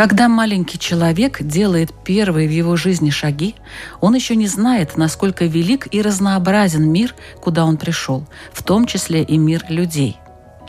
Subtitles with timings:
[0.00, 3.54] Когда маленький человек делает первые в его жизни шаги,
[4.00, 9.22] он еще не знает, насколько велик и разнообразен мир, куда он пришел, в том числе
[9.22, 10.16] и мир людей.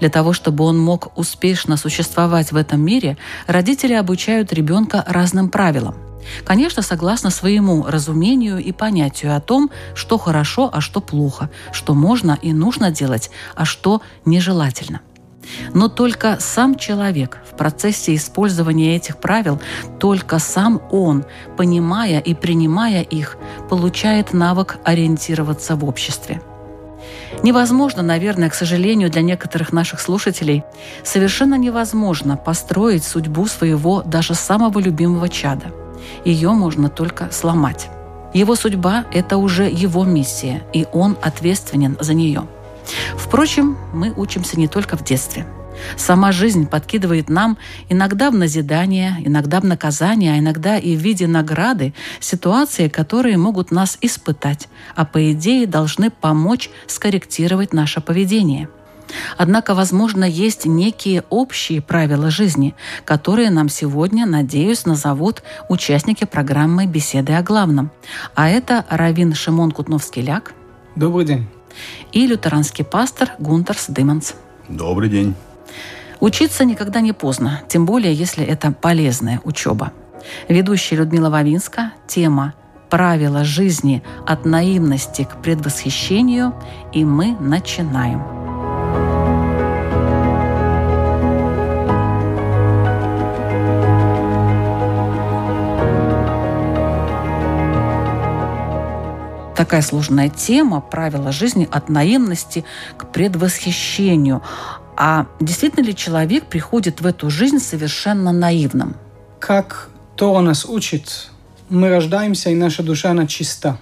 [0.01, 3.15] Для того, чтобы он мог успешно существовать в этом мире,
[3.47, 5.95] родители обучают ребенка разным правилам.
[6.43, 12.37] Конечно, согласно своему разумению и понятию о том, что хорошо, а что плохо, что можно
[12.41, 14.99] и нужно делать, а что нежелательно.
[15.73, 19.59] Но только сам человек в процессе использования этих правил,
[19.99, 21.25] только сам он,
[21.57, 23.37] понимая и принимая их,
[23.69, 26.41] получает навык ориентироваться в обществе.
[27.43, 30.63] Невозможно, наверное, к сожалению, для некоторых наших слушателей,
[31.03, 35.67] совершенно невозможно построить судьбу своего даже самого любимого чада.
[36.25, 37.89] Ее можно только сломать.
[38.33, 42.43] Его судьба– это уже его миссия, и он ответственен за нее.
[43.15, 45.45] Впрочем, мы учимся не только в детстве.
[45.97, 47.57] Сама жизнь подкидывает нам
[47.89, 53.71] иногда в назидание, иногда в наказание, а иногда и в виде награды ситуации, которые могут
[53.71, 58.69] нас испытать, а по идее должны помочь скорректировать наше поведение.
[59.37, 67.33] Однако, возможно, есть некие общие правила жизни, которые нам сегодня, надеюсь, назовут участники программы «Беседы
[67.33, 67.91] о главном».
[68.35, 70.53] А это Равин Шимон Кутновский-Ляк
[70.95, 71.47] Добрый день.
[72.11, 74.35] И лютеранский пастор Гунтерс Дыманс.
[74.67, 75.35] Добрый день.
[76.19, 79.91] Учиться никогда не поздно, тем более, если это полезная учеба.
[80.47, 82.53] Ведущая Людмила Вавинска, тема
[82.89, 86.53] «Правила жизни от наивности к предвосхищению»
[86.93, 88.50] и мы начинаем.
[99.61, 102.65] Такая сложная тема «Правила жизни от наивности
[102.97, 104.41] к предвосхищению».
[104.97, 108.95] А действительно ли человек приходит в эту жизнь совершенно наивным?
[109.37, 111.29] Как Тора нас учит,
[111.69, 113.77] мы рождаемся, и наша душа, она чиста.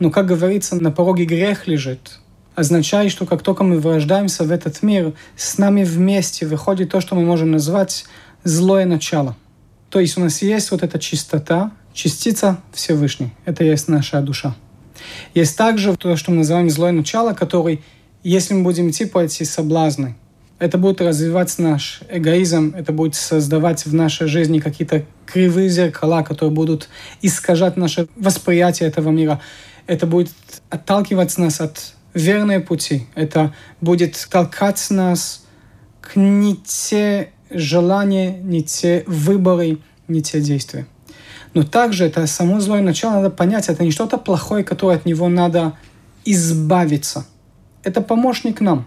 [0.00, 2.18] Но, как говорится, на пороге грех лежит.
[2.54, 7.14] Означает, что как только мы врождаемся в этот мир, с нами вместе выходит то, что
[7.14, 8.04] мы можем назвать
[8.44, 9.34] злое начало.
[9.88, 13.32] То есть у нас есть вот эта чистота, частица Всевышней.
[13.46, 14.54] Это есть наша душа.
[15.34, 17.82] Есть также то, что мы называем злое начало, который,
[18.22, 20.16] если мы будем идти по эти соблазны,
[20.58, 26.54] это будет развивать наш эгоизм, это будет создавать в нашей жизни какие-то кривые зеркала, которые
[26.54, 26.88] будут
[27.20, 29.40] искажать наше восприятие этого мира.
[29.86, 30.32] Это будет
[30.70, 33.06] отталкивать нас от верной пути.
[33.14, 35.44] Это будет толкать нас
[36.00, 40.86] к не те желания, не те выборы, не те действия.
[41.56, 45.30] Но также это само злое начало надо понять, это не что-то плохое, которое от него
[45.30, 45.72] надо
[46.26, 47.24] избавиться.
[47.82, 48.86] Это помощник нам.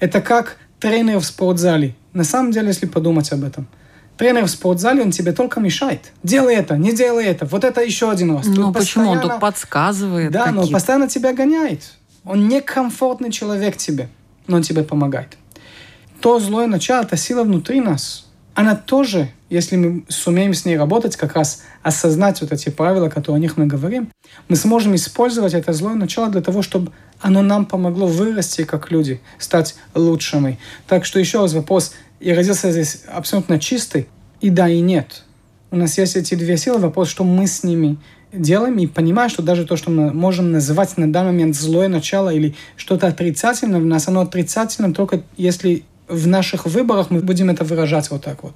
[0.00, 1.94] Это как тренер в спортзале.
[2.14, 3.68] На самом деле, если подумать об этом.
[4.16, 6.12] Тренер в спортзале, он тебе только мешает.
[6.22, 7.44] Делай это, не делай это.
[7.44, 8.46] Вот это еще один раз.
[8.46, 9.10] Ну почему?
[9.10, 10.32] Он тут подсказывает.
[10.32, 10.72] Да, но какие-то.
[10.72, 11.92] постоянно тебя гоняет.
[12.24, 14.08] Он некомфортный человек тебе,
[14.46, 15.36] но он тебе помогает.
[16.22, 18.27] То злое начало, та сила внутри нас,
[18.58, 23.36] она тоже, если мы сумеем с ней работать, как раз осознать вот эти правила, которые
[23.36, 24.10] о них мы говорим,
[24.48, 29.20] мы сможем использовать это злое начало для того, чтобы оно нам помогло вырасти как люди,
[29.38, 30.58] стать лучшими.
[30.88, 31.92] Так что еще раз вопрос.
[32.18, 34.08] Я родился здесь абсолютно чистый,
[34.40, 35.22] и да, и нет.
[35.70, 37.96] У нас есть эти две силы, вопрос, что мы с ними
[38.32, 42.34] делаем, и понимаю, что даже то, что мы можем называть на данный момент злое начало
[42.34, 47.64] или что-то отрицательное в нас, оно отрицательно только если в наших выборах мы будем это
[47.64, 48.54] выражать вот так вот.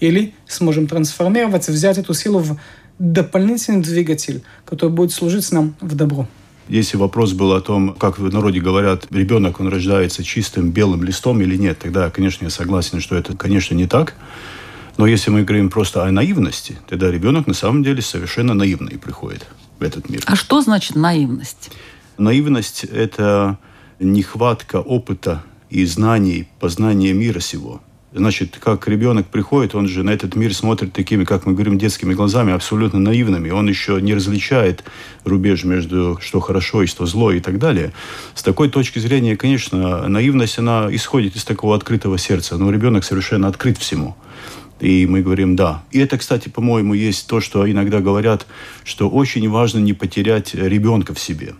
[0.00, 2.58] Или сможем трансформироваться, взять эту силу в
[2.98, 6.28] дополнительный двигатель, который будет служить нам в добро.
[6.68, 11.40] Если вопрос был о том, как в народе говорят, ребенок, он рождается чистым белым листом
[11.42, 14.14] или нет, тогда, конечно, я согласен, что это, конечно, не так.
[14.96, 19.44] Но если мы говорим просто о наивности, тогда ребенок на самом деле совершенно наивный приходит
[19.78, 20.22] в этот мир.
[20.26, 21.70] А что значит наивность?
[22.16, 23.58] Наивность– это
[23.98, 25.42] нехватка опыта
[25.74, 27.80] и знаний, познания мира сего.
[28.12, 32.14] Значит, как ребенок приходит, он же на этот мир смотрит такими, как мы говорим, детскими
[32.14, 33.50] глазами, абсолютно наивными.
[33.50, 34.84] Он еще не различает
[35.24, 37.92] рубеж между что хорошо и что зло и так далее.
[38.36, 42.56] С такой точки зрения, конечно, наивность, она исходит из такого открытого сердца.
[42.56, 44.16] Но ребенок совершенно открыт всему.
[44.78, 45.82] И мы говорим «да».
[45.90, 48.46] И это, кстати, по-моему, есть то, что иногда говорят,
[48.84, 51.54] что очень важно не потерять ребенка в себе.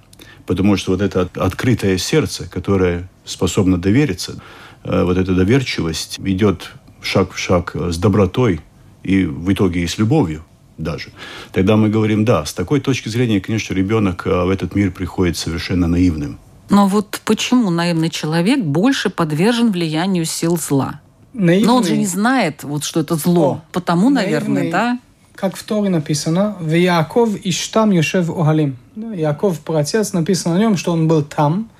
[0.46, 4.36] Потому что вот это открытое сердце, которое способно довериться,
[4.84, 8.60] Э, вот эта доверчивость идет шаг в шаг э, с добротой
[9.02, 10.44] и в итоге и с любовью
[10.76, 11.10] даже.
[11.52, 15.36] Тогда мы говорим, да, с такой точки зрения, конечно, ребенок э, в этот мир приходит
[15.36, 16.38] совершенно наивным.
[16.70, 21.00] Но вот почему наивный человек больше подвержен влиянию сил зла?
[21.32, 21.66] Наивный...
[21.66, 23.52] Но он же не знает, вот, что это зло.
[23.52, 24.98] О, Потому, наверное, наивный, да?
[25.34, 28.76] Как в Торе написано, в Яков Иштам Йошев Огалим.
[28.96, 31.70] Яков, протец, написано о нем, что он был там.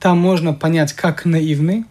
[0.00, 1.84] Там можно понять, как наивный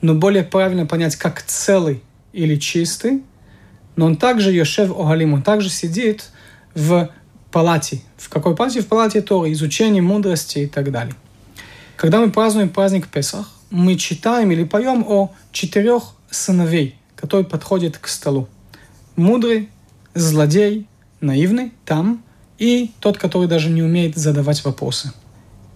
[0.00, 2.02] но более правильно понять, как целый
[2.32, 3.22] или чистый,
[3.96, 6.30] но он также Йошев Огалим, он также сидит
[6.74, 7.10] в
[7.50, 8.02] палате.
[8.16, 8.80] В какой палате?
[8.80, 11.14] В палате Торы, изучение мудрости и так далее.
[11.96, 18.06] Когда мы празднуем праздник Песах, мы читаем или поем о четырех сыновей, которые подходят к
[18.06, 18.48] столу.
[19.16, 19.68] Мудрый,
[20.14, 20.86] злодей,
[21.20, 22.22] наивный, там,
[22.58, 25.12] и тот, который даже не умеет задавать вопросы.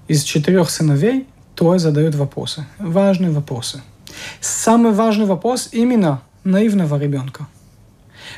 [0.07, 3.83] Из четырех сыновей трое задают вопросы, важные вопросы–
[4.41, 7.47] Самый важный вопрос именно наивного ребенка.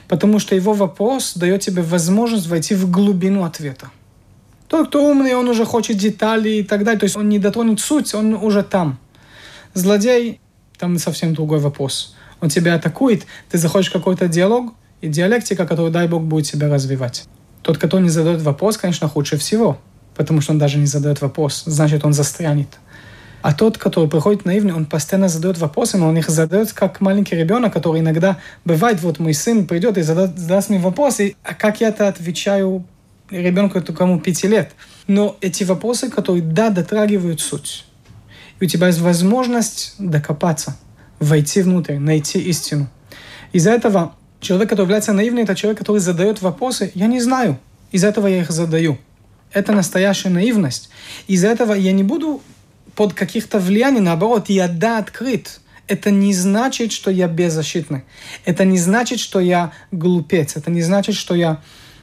[0.09, 3.91] Потому что его вопрос дает тебе возможность войти в глубину ответа.
[4.69, 6.99] Тот, кто умный, он уже хочет детали и так далее.
[6.99, 8.99] То есть он не дотронет суть, он уже там.
[9.75, 10.41] Злодей,
[10.79, 12.15] там совсем другой вопрос.
[12.41, 16.69] Он тебя атакует, ты заходишь в какой-то диалог, и диалектика, которую, дай Бог, будет себя
[16.69, 17.25] развивать.
[17.63, 19.79] Тот, кто не задает вопрос, конечно, худше всего,
[20.15, 22.69] потому что он даже не задает вопрос, значит, он застрянет.
[23.45, 27.37] А тот, который приходит наивный, он постоянно задает вопросы, но он их задает как маленький
[27.37, 31.83] ребенок, который иногда бывает, вот мой сын придет и задаст, задаст мне вопросы, а как
[31.83, 32.87] я это отвечаю
[33.29, 34.73] ребенку, кому пяти лет.
[35.09, 37.85] Но эти вопросы, которые, да, дотрагивают суть.
[38.61, 40.79] И у тебя есть возможность докопаться,
[41.21, 42.89] войти внутрь, найти истину.
[43.53, 47.59] Из-за этого человек, который является наивным, это человек, который задает вопросы, я не знаю.
[47.93, 48.97] Из-за этого я их задаю.
[49.53, 50.89] Это настоящая наивность.
[51.27, 52.41] Из-за этого я не буду
[52.97, 55.61] под каких-то влияний, наоборот, я да открыт.
[55.87, 58.05] Это не значит, что я беззащитный.
[58.45, 60.57] Это не значит, что я глупец.
[60.57, 61.61] Это не значит, что я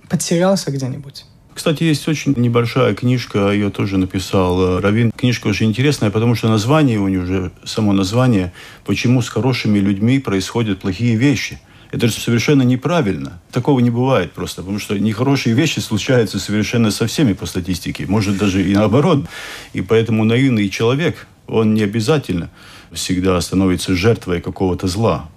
[0.07, 1.25] потерялся где-нибудь.
[1.53, 5.11] Кстати, есть очень небольшая книжка, ее тоже написал э, Равин.
[5.11, 8.53] Книжка очень интересная, потому что название у нее уже, само название,
[8.85, 11.59] почему с хорошими людьми происходят плохие вещи–
[11.91, 13.41] это же совершенно неправильно.
[13.51, 18.05] Такого не бывает просто, потому что нехорошие вещи случаются совершенно со всеми по статистике.
[18.07, 19.25] Может, даже и наоборот.
[19.73, 22.49] И поэтому наивный человек, он не обязательно
[22.93, 25.29] всегда становится жертвой какого-то зла.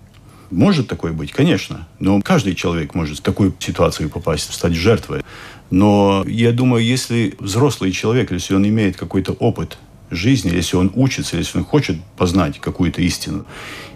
[0.50, 1.88] Может такое быть, конечно.
[1.98, 5.22] Но каждый человек может в такую ситуацию попасть, стать жертвой.
[5.70, 9.78] Но я думаю, если взрослый человек, если он имеет какой-то опыт
[10.14, 13.44] жизни, если он учится, если он хочет познать какую-то истину,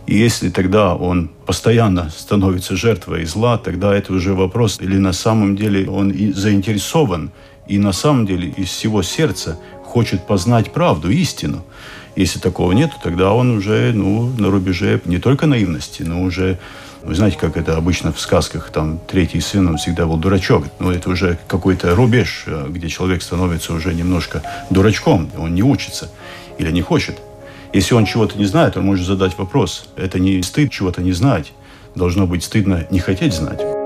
[0.06, 5.54] и если тогда он постоянно становится жертвой зла, тогда это уже вопрос, или на самом
[5.54, 7.30] деле он и заинтересован,
[7.66, 11.64] и на самом деле из всего сердца хочет познать правду, истину.
[12.16, 16.58] Если такого нет, тогда он уже ну, на рубеже не только наивности, но уже
[17.08, 20.64] вы знаете, как это обычно в сказках, там, третий сын, он всегда был дурачок.
[20.78, 26.10] Но это уже какой-то рубеж, э, где человек становится уже немножко дурачком, он не учится
[26.58, 27.16] или не хочет.
[27.72, 29.88] Если он чего-то не знает, он может задать вопрос.
[29.96, 31.52] Это не стыд чего-то не знать.
[31.94, 33.77] Должно быть стыдно не хотеть знать.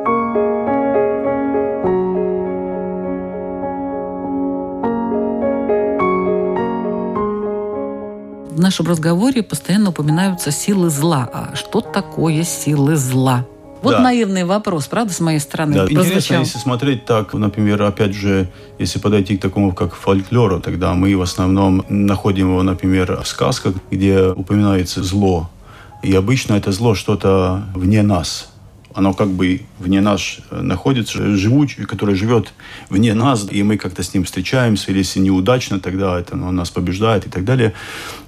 [8.62, 11.28] Нашем разговоре постоянно упоминаются силы зла.
[11.32, 13.46] А что такое силы зла?
[13.82, 14.00] Вот да.
[14.00, 15.74] наивный вопрос, правда, с моей стороны.
[15.74, 20.94] Да, интересно, если смотреть так, например, опять же, если подойти к такому, как фольклору, тогда
[20.94, 25.50] мы в основном находим его, например, в сказках, где упоминается зло.
[26.04, 28.51] И обычно это зло что-то вне нас
[28.94, 32.52] оно как бы вне нас э, находится, живучий, который живет
[32.88, 36.70] вне нас, и мы как-то с ним встречаемся, или если неудачно, тогда это он нас
[36.70, 37.72] побеждает и так далее.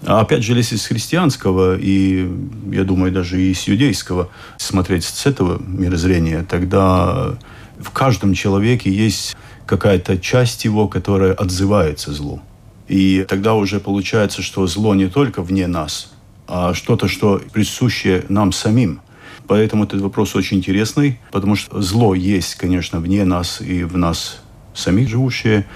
[0.04, 2.28] А опять же, если с христианского, и
[2.71, 7.37] я думаю, даже и с иудейского смотреть с этого мирозрения, тогда
[7.78, 12.40] в каждом человеке есть какая-то часть его, которая отзывается злу.
[12.88, 16.12] И тогда уже получается, что зло не только вне нас,
[16.47, 19.00] а что-то, что присуще нам самим–
[19.46, 24.40] Поэтому этот вопрос очень интересный, потому что зло есть, конечно, вне нас и в нас
[24.74, 25.66] самих живущее.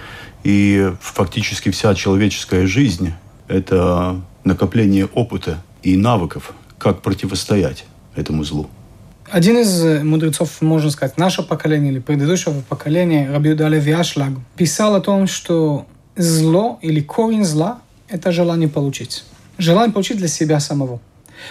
[0.45, 3.13] И фактически вся человеческая жизнь–
[3.49, 7.85] это накопление опыта и навыков, как противостоять
[8.15, 8.71] этому злу.
[9.31, 14.95] Один из э, мудрецов, можно сказать, нашего поколения или предыдущего поколения, Раби Юдалев Яшлаг, писал
[14.95, 19.25] о том, что зло или корень зла– это желание получить.
[19.59, 21.01] Желание получить для себя самого.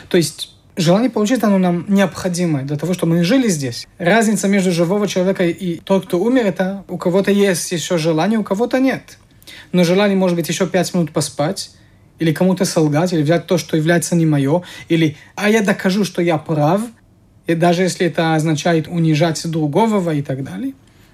[0.10, 3.88] То есть желание получить, оно нам необходимо для того, чтобы мы жили здесь.
[3.98, 8.44] Разница между живого человека и тот, кто умер, это у кого-то есть еще желание, у
[8.44, 9.18] кого-то нет.
[9.72, 11.72] Но желание может быть еще пять минут поспать,
[12.20, 16.22] или кому-то солгать, или взять то, что является не мое, или «а я докажу, что
[16.22, 16.82] я прав»,
[17.46, 20.74] и даже если это означает унижать другого и так далее.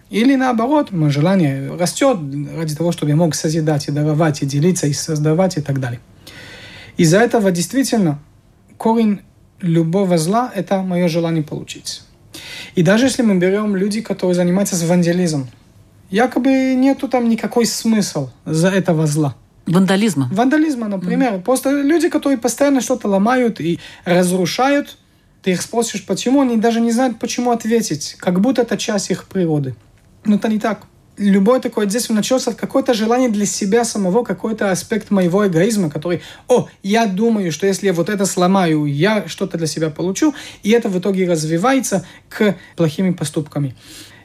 [0.10, 2.18] Или наоборот, мое желание растет
[2.56, 6.00] ради того, чтобы я мог созидать и даровать, и делиться, и создавать, и так далее.
[6.98, 8.20] Из-за этого действительно
[8.78, 9.22] корень
[9.64, 12.04] любого зла– это мое желание получить.
[12.76, 15.48] И даже если мы берем люди, которые занимаются вандализмом,
[16.12, 19.36] якобы нету там никакой смысл за этого зла.
[19.66, 20.30] Вандализма.
[20.32, 21.36] Вандализма, например.
[21.36, 21.42] Mm.
[21.44, 24.98] Просто люди, которые постоянно что-то ломают и разрушают,
[25.42, 28.16] ты их спросишь, почему, они даже не знают, почему ответить.
[28.20, 29.76] Как будто это часть их природы.
[30.26, 30.86] Но это не так
[31.18, 36.22] любое такое действие началось от какое-то желание для себя самого, какой-то аспект моего эгоизма, который,
[36.48, 40.72] о, я думаю, что если я вот это сломаю, я что-то для себя получу, и
[40.72, 43.76] это в итоге развивается к плохими поступками.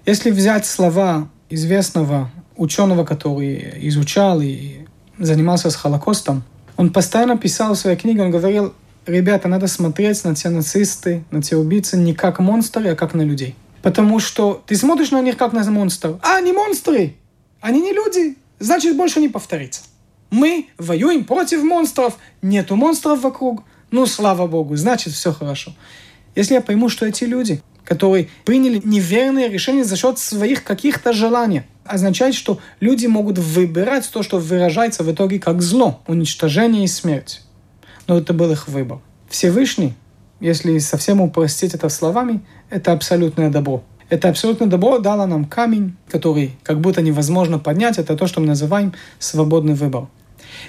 [0.07, 4.87] Если взять слова известного ученого, который изучал и
[5.19, 6.43] занимался с Холокостом,
[6.77, 8.73] он постоянно писал в своей книге, он говорил,
[9.07, 13.23] ребята, надо смотреть на те нацисты, на те убийцы не как монстры, а как на
[13.23, 13.55] людей.
[13.89, 16.19] Потому что ты смотришь на них как на монстров.
[16.23, 17.15] А они монстры.
[17.63, 18.37] Они не люди.
[18.59, 19.81] Значит, больше не повторится.
[20.29, 22.19] Мы воюем против монстров.
[22.43, 23.63] Нету монстров вокруг.
[23.91, 25.73] Ну, слава богу, значит, все хорошо.
[26.35, 31.63] Если я пойму, что эти люди, которые приняли неверные решения за счет своих каких-то желаний,
[31.87, 37.41] означает, что люди могут выбирать то, что выражается в итоге как зло, уничтожение и смерть.
[38.07, 38.99] Но это был их выбор.
[39.31, 39.95] Всевышний
[40.41, 42.41] если совсем упростить это словами,
[42.71, 43.83] это абсолютное добро.
[44.09, 47.99] Это абсолютное добро дало нам камень, который как будто невозможно поднять.
[47.99, 50.09] Это то, что мы называем свободный выбор.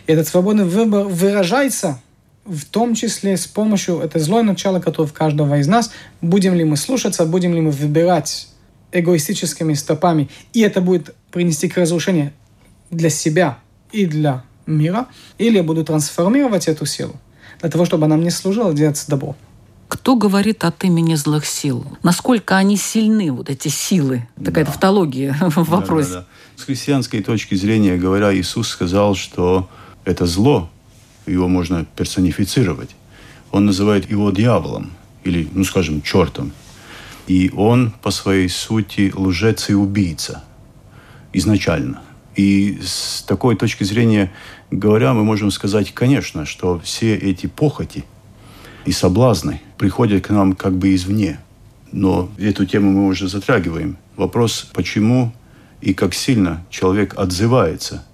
[0.08, 2.02] И этот свободный выбор выражается
[2.46, 5.92] в том числе с помощью это злое начало, которое в каждого из нас.
[6.22, 8.50] Будем ли мы слушаться, будем ли мы выбирать
[8.92, 12.34] эгоистическими стопами, и это будет принести к разрушению
[12.90, 13.60] для себя
[13.92, 17.16] и для мира, или я буду трансформировать эту силу
[17.62, 19.36] для того, чтобы она мне служила, делать добро.
[19.90, 21.84] Кто говорит от имени злых сил?
[22.04, 24.28] Насколько они сильны, вот эти силы?
[24.38, 24.72] Такая да.
[24.72, 26.10] тавтология в вопросе.
[26.10, 26.62] Да, да, да.
[26.62, 29.68] С христианской точки зрения говоря, Иисус сказал, что
[30.06, 30.70] это зло,
[31.26, 32.92] его можно персонифицировать.
[33.52, 34.92] Он называет его дьяволом
[35.24, 36.52] или, ну скажем, чертом.
[37.26, 40.44] И он по своей сути лжец и убийца
[41.34, 42.04] изначально.
[42.36, 44.32] И с такой точки зрения
[44.70, 48.06] говоря, мы можем сказать, конечно, что все эти похоти–
[48.86, 51.40] и соблазны приходят к нам как бы извне.
[51.92, 53.98] Но эту тему мы уже затрагиваем.
[54.16, 55.34] Вопрос, почему
[55.82, 58.06] и как сильно человек отзывается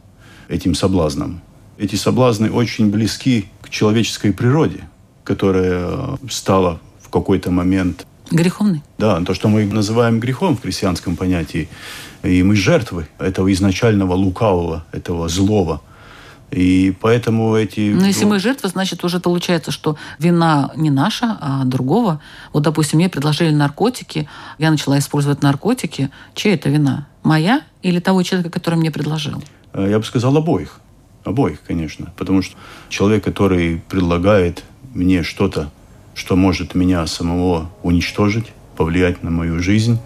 [0.47, 1.41] этим соблазнам.
[1.77, 4.87] Эти соблазны очень близки к человеческой природе,
[5.23, 8.81] которая стала в какой-то момент Греховный?
[8.97, 11.69] Да, то, что мы называем грехом в христианском понятии.
[12.23, 15.81] И мы жертвы этого изначального лукавого, этого злого–
[16.51, 17.91] и поэтому эти...
[17.93, 22.21] Но если мы жертвы, значит, уже получается, что вина не наша, а другого.
[22.53, 26.11] Вот, допустим, мне предложили наркотики, я начала использовать наркотики.
[26.33, 27.07] Чья это вина?
[27.23, 29.43] Моя или того человека, который мне предложил?
[29.73, 30.79] Э, я бы сказал обоих.
[31.23, 32.13] Обоих, конечно.
[32.15, 32.55] Потому что
[32.89, 35.71] человек, который предлагает мне что-то,
[36.13, 39.99] что может меня самого уничтожить, повлиять на мою жизнь,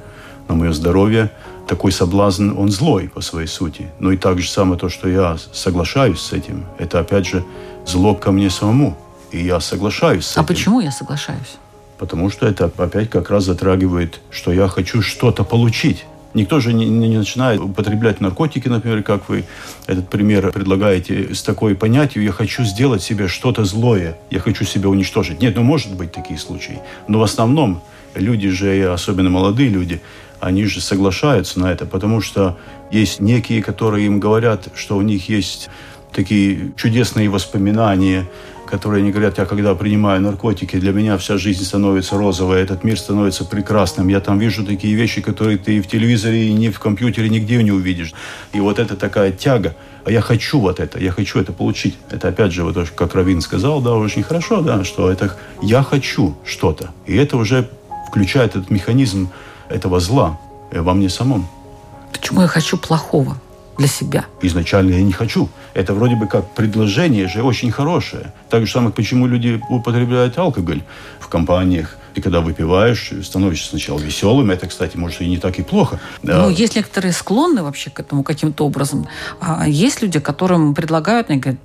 [0.48, 1.32] на мое здоровье,
[1.70, 3.90] такой соблазн, он злой по своей сути.
[4.00, 7.46] Но и так же самое то, что я соглашаюсь с этим, это опять же
[7.86, 8.98] зло ко мне самому.
[9.32, 10.46] И я соглашаюсь с а этим.
[10.46, 11.58] А почему я соглашаюсь?
[12.00, 16.06] Потому что это опять как раз затрагивает, что я хочу что-то получить.
[16.34, 19.46] Никто же не, не начинает употреблять наркотики, например, как вы
[19.86, 24.90] этот пример предлагаете, с такой понятием «я хочу сделать себе что-то злое, я хочу себя
[24.90, 25.42] уничтожить».
[25.42, 26.80] Нет, ну, может быть такие случаи.
[27.08, 27.82] Но в основном
[28.16, 30.02] люди же, особенно молодые люди,
[30.40, 32.58] они же соглашаются на это, потому что
[32.92, 35.70] есть некие, которые им говорят, что у них есть
[36.12, 38.28] такие чудесные воспоминания,
[38.70, 43.00] которые они говорят, я когда принимаю наркотики, для меня вся жизнь становится розовой, этот мир
[43.00, 44.10] становится прекрасным.
[44.10, 47.72] Я там вижу такие вещи, которые ты в телевизоре и не в компьютере нигде не
[47.72, 48.14] увидишь.
[48.54, 49.76] И вот это такая тяга.
[50.06, 51.98] А я хочу вот это, я хочу это получить.
[52.12, 56.38] Это опять же, вот как Равин сказал, да, очень хорошо, да, что это я хочу
[56.46, 56.92] что-то.
[57.08, 57.68] И это уже
[58.08, 59.30] включает этот механизм
[59.70, 60.38] этого зла
[60.72, 61.48] во мне самом.
[62.12, 63.38] Почему я хочу плохого?
[63.80, 64.26] для себя.
[64.42, 65.50] Изначально я не хочу.
[65.74, 68.34] Это вроде бы как предложение же очень хорошее.
[68.50, 70.84] Так же самое, почему люди употребляют алкоголь
[71.20, 74.52] в компаниях, и когда выпиваешь, становишься сначала веселым.
[74.52, 76.00] Это, кстати, может и не так и плохо.
[76.24, 79.08] Ну, есть некоторые склонны вообще к этому каким-то образом.
[79.40, 81.62] А есть люди, которым предлагают, они говорят,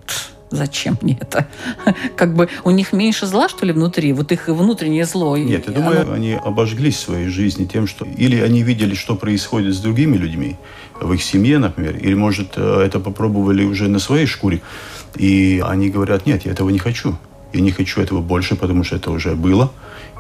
[0.55, 1.47] зачем мне это?
[2.17, 4.13] Как бы у них меньше зла, что ли, внутри?
[4.13, 5.37] Вот их внутреннее зло.
[5.37, 6.13] Нет, я думаю, оно...
[6.13, 8.05] они обожглись своей жизни тем, что...
[8.05, 10.57] Или они видели, что происходит с другими людьми,
[11.01, 14.61] в их семье, например, или, может, э, это попробовали уже на своей шкуре,
[15.17, 17.17] и они говорят, нет, я этого не хочу.
[17.55, 19.71] Я не хочу этого больше, потому что это уже было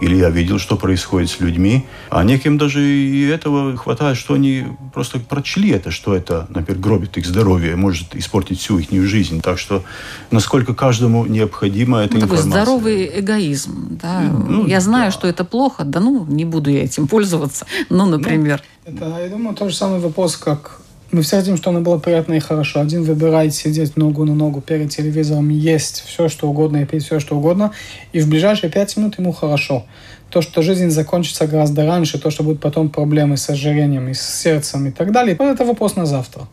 [0.01, 1.87] или я видел, что происходит с людьми.
[2.11, 7.17] А неким даже и этого хватает, что они просто прочли это, что это, например, гробит
[7.17, 9.41] их здоровье, может испортить всю их жизнь.
[9.41, 9.85] Так что
[10.31, 12.51] насколько каждому необходима эта ну, информация.
[12.51, 13.99] Такой здоровый эгоизм.
[14.03, 14.21] Да?
[14.21, 15.11] Ну, я знаю, да.
[15.13, 17.67] что это плохо, да ну, не буду я этим пользоваться.
[17.89, 18.63] Ну, например.
[18.87, 20.81] Ну, это, я думаю, тот же самый вопрос, как
[21.15, 22.81] мы все хотим, чтобы оно было приятно и хорошо.
[22.81, 27.21] Один выбирает сидеть ногу на ногу перед телевизором, есть все, что угодно и пить все,
[27.21, 27.73] что угодно,
[28.13, 29.87] и в ближайшие пять минут ему хорошо.
[30.31, 34.23] То, что жизнь закончится гораздо раньше, то, что будут потом проблемы с ожирением и с
[34.23, 36.49] сердцем и так далее, это вопрос на завтра.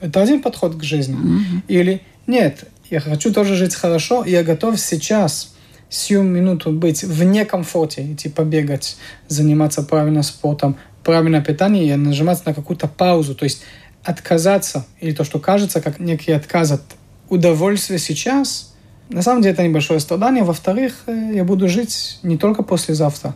[0.00, 1.16] Это один подход к жизни.
[1.16, 1.62] Mm-hmm.
[1.68, 5.54] Или нет, я хочу тоже жить хорошо, и я готов сейчас
[5.88, 8.96] сию минуту быть вне комфорте, идти побегать,
[9.28, 13.62] заниматься правильно спортом, правильное питание и нажимать на какую-то паузу, то есть
[14.04, 16.82] отказаться, или то, что кажется как некий отказ от
[17.28, 18.72] удовольствия сейчас,
[19.08, 20.42] на самом деле это небольшое страдание.
[20.42, 23.34] Во-вторых, э, я буду жить не только послезавтра,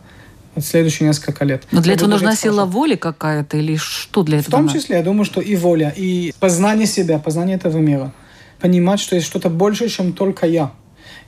[0.55, 1.63] а следующие несколько лет.
[1.71, 2.71] Но для я этого нужна сила хорошо.
[2.71, 4.49] воли какая-то или что для этого?
[4.49, 8.11] В том числе, я думаю, что и воля, и познание себя, познание этого мира.
[8.59, 10.71] Понимать, что есть что-то больше, чем только я.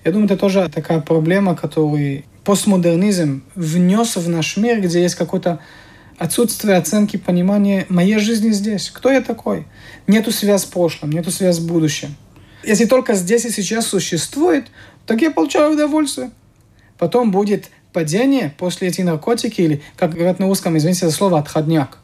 [0.04, 5.60] Я думаю, это тоже такая проблема, которую постмодернизм внес в наш мир, где есть какой-то
[6.20, 8.92] отсутствие оценки понимания моей жизни здесь.
[8.92, 9.66] Кто я такой?
[10.06, 12.16] Нету связи с прошлым, нету связи с будущим.
[12.64, 14.68] Если только здесь и сейчас существует,
[15.06, 16.32] так я получаю удовольствие.
[16.98, 22.00] Потом будет падение после этих наркотики или, как говорят на русском, извините за слово, отходняк.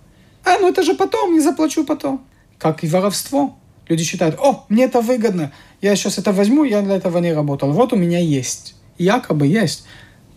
[0.45, 2.25] А, ну это же потом, не заплачу потом.
[2.57, 3.57] Как и воровство.
[3.89, 7.71] Люди считают, о, мне это выгодно, я сейчас это возьму, я для этого не работал.
[7.71, 8.75] Вот у меня есть.
[8.97, 9.85] Якобы есть.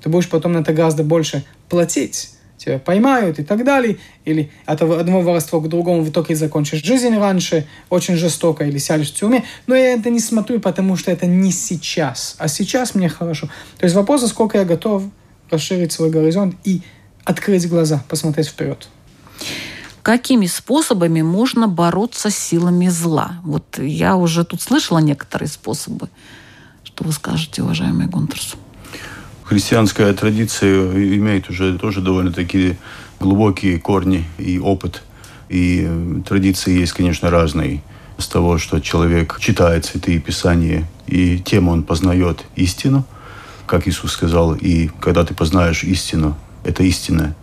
[0.02, 4.83] Ты будешь потом на это гораздо больше платить тебя поймают и так далее, или от
[4.83, 9.44] одного воровства к другому в итоге закончишь жизнь раньше, очень жестоко, или сядешь в тюрьме.
[9.66, 13.49] Но я это не смотрю, потому что это не сейчас, а сейчас мне хорошо.
[13.79, 15.05] То есть вопрос, сколько я готов
[15.51, 16.83] расширить свой горизонт и
[17.25, 18.88] открыть глаза, посмотреть вперед.
[20.03, 23.40] Какими способами можно бороться с силами зла?
[23.44, 26.09] Вот я уже тут слышала некоторые способы.
[26.83, 28.57] Что вы скажете, уважаемый Гунтерс?
[29.48, 32.76] Христианская традиция имеет уже тоже довольно-таки
[33.18, 35.02] глубокие корни и опыт.
[35.48, 37.82] И э, традиции есть, конечно, разные.
[38.18, 43.04] С того, что человек читает святые писания, и тем он познает истину,
[43.66, 47.34] как Иисус сказал, и когда ты познаешь истину, эта истина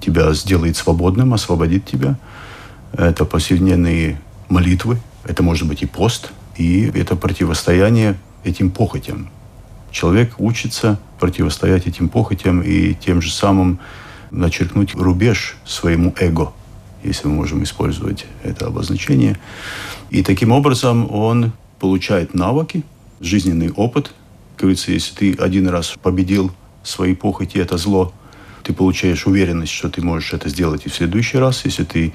[0.00, 2.16] тебя сделает свободным, освободит тебя.
[2.92, 9.30] Это повседневные молитвы, это может быть и пост, и это противостояние этим похотям,
[9.90, 13.78] человек учится противостоять этим похотям и тем же самым
[14.32, 16.52] начеркнуть рубеж своему эго,
[17.04, 19.38] если мы можем использовать это обозначение.
[20.08, 22.82] И таким образом он получает навыки,
[23.20, 24.12] жизненный опыт.
[24.58, 26.52] Говорится, если ты один раз победил
[26.82, 28.12] свои похоти, это зло,
[28.62, 31.64] ты получаешь уверенность, что ты можешь это сделать и в следующий раз.
[31.64, 32.12] Если ты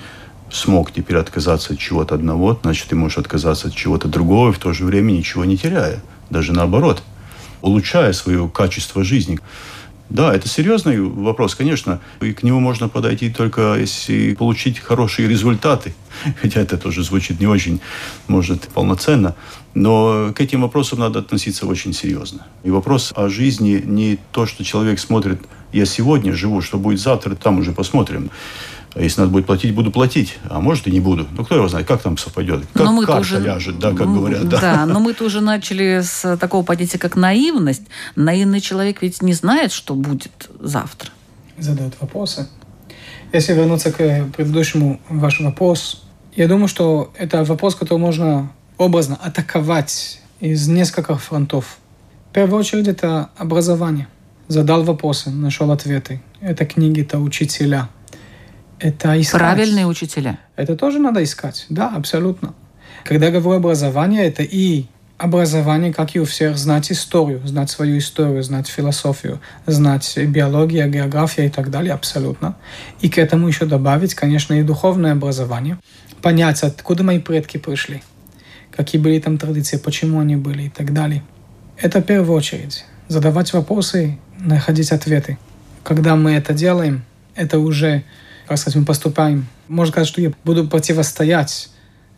[0.51, 4.59] смог теперь отказаться от чего-то одного, значит, ты можешь отказаться от чего-то другого, и в
[4.59, 6.01] то же время ничего не теряя.
[6.29, 7.03] Даже наоборот–
[7.65, 9.39] улучшая свое качество жизни.
[10.07, 15.95] Да, это серьезный вопрос, конечно, и к нему можно подойти только если получить хорошие результаты,
[16.41, 17.81] хотя это тоже звучит не очень,
[18.27, 19.35] может, полноценно,
[19.73, 22.45] но к этим вопросам надо относиться очень серьезно.
[22.63, 25.41] И вопрос о жизни не то, что человек смотрит,
[25.73, 28.29] я сегодня живу, что будет завтра, там уже посмотрим.
[28.95, 30.37] А если надо будет платить, буду платить.
[30.49, 31.27] А может и не буду.
[31.31, 32.63] Ну, кто его знает, как там совпадет.
[32.73, 33.39] Как но карта уже...
[33.41, 34.47] ляжет, да, как говорят.
[34.47, 37.83] Да, да но мы-то уже начали с такого понятия, как наивность.
[38.15, 41.09] Наивный человек ведь не знает, что будет завтра.
[41.57, 42.47] Задает вопросы.
[43.33, 43.97] Если вернуться к
[44.37, 45.97] предыдущему вашему вопросу,
[46.33, 51.79] я думаю, что это вопрос, который можно образно атаковать из нескольких фронтов.
[52.31, 54.07] В первую очередь это образование.
[54.47, 56.21] Задал вопросы, нашел ответы.
[56.39, 57.89] Это книги, это учителя–
[58.79, 59.39] это искать.
[59.39, 60.39] Правильные учителя.
[60.55, 62.53] Это тоже надо искать, да, абсолютно.
[63.03, 64.85] Когда я говорю образование, это и
[65.17, 71.45] образование, как и у всех, знать историю, знать свою историю, знать философию, знать биологию, географию
[71.47, 72.57] и так далее, абсолютно.
[73.01, 75.77] И к этому еще добавить, конечно, и духовное образование.
[76.25, 78.01] понять, откуда мои предки пришли,
[78.75, 81.23] какие были там традиции, почему они были и так далее.
[81.77, 82.83] Это в первую очередь.
[83.07, 85.37] Задавать вопросы, находить ответы.
[85.83, 87.03] Когда мы это делаем,
[87.35, 88.03] это уже,
[88.47, 89.47] как сказать, мы поступаем.
[89.67, 91.69] Можно сказать, что я буду противостоять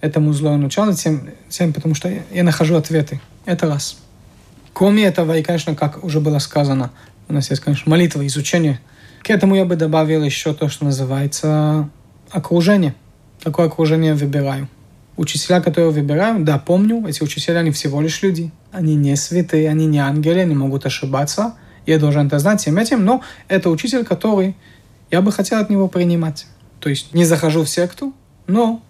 [0.02, 3.20] этому злому началу, тем, тем, потому что я нахожу ответы.
[3.46, 3.98] Это раз.
[4.74, 6.92] Кроме этого, и, конечно, как уже было сказано,
[7.30, 8.80] у нас есть, конечно, молитва, изучение.
[9.24, 11.90] К этому я бы добавил еще то, что называется
[12.30, 12.94] окружение.
[13.44, 14.70] Какое окружение я выбираю.
[15.16, 18.52] Учителя, которые я выбираю, да, помню, эти учителя, они всего лишь люди.
[18.72, 21.56] Они не святые, они не ангелы, они могут ошибаться.
[21.86, 24.56] Я должен это знать всем этим, но это учитель, который
[25.12, 26.48] я бы хотел от него принимать.
[26.80, 28.14] То есть не захожу в секту,
[28.46, 28.82] но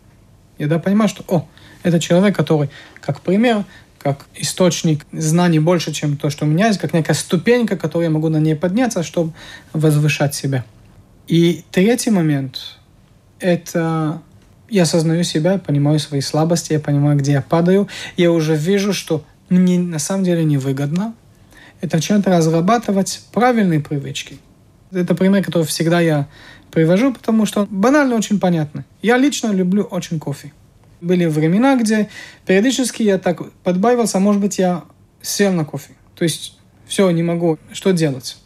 [0.58, 1.48] я да понимаю, что, о,
[1.84, 2.70] это человек, который,
[3.02, 3.66] как пример,
[4.00, 8.10] как источник знаний больше, чем то, что у меня есть, как некая ступенька, которую я
[8.10, 9.34] могу на ней подняться, чтобы
[9.74, 10.66] возвышать себя.
[11.28, 12.78] И третий момент–
[13.40, 14.22] это
[14.70, 19.24] я осознаю себя, понимаю свои слабости, я понимаю, где я падаю, я уже вижу, что
[19.50, 21.14] мне на самом деле невыгодно.
[21.80, 24.40] Это начинает разрабатывать правильные привычки.
[24.92, 26.28] Это пример, который всегда я
[26.72, 28.86] привожу, потому что банально очень понятно.
[29.02, 30.54] Я лично люблю очень кофе.
[31.02, 32.10] Были времена, где
[32.46, 34.84] периодически я так подбавился, а может быть, я
[35.22, 35.94] сел на кофе.
[36.16, 38.38] То есть, все, не могу, что делать?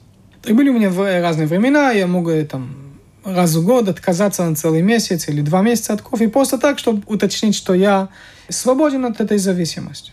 [0.45, 0.89] И были у меня
[1.21, 5.61] разные времена, я мог э, там раз в год отказаться на целый месяц или два
[5.61, 8.09] месяца от кофе, просто так, чтобы уточнить, что я
[8.49, 10.11] свободен от этой зависимости.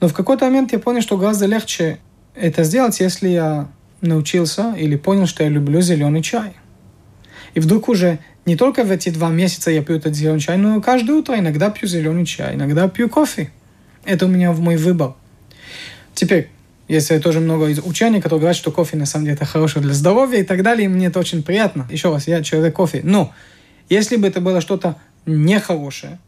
[0.00, 1.98] Но в какой-то момент я понял, что гораздо легче
[2.34, 3.68] это сделать, если я
[4.00, 6.52] научился или понял, что я люблю зеленый чай.
[7.54, 10.80] И вдруг уже не только в эти два месяца я пью этот зеленый чай, но
[10.80, 13.50] каждое утро иногда пью зеленый чай, иногда пью кофе.
[14.04, 15.14] Это у меня в мой выбор.
[16.14, 16.48] Теперь,
[16.88, 20.40] есть тоже много учений, которые говорят, что кофе на самом деле это хорошо для здоровья
[20.40, 21.86] и так далее, и мне это очень приятно.
[21.90, 23.00] Еще раз, я человек кофе.
[23.04, 23.32] Но
[23.88, 26.18] если бы это было что-то нехорошее,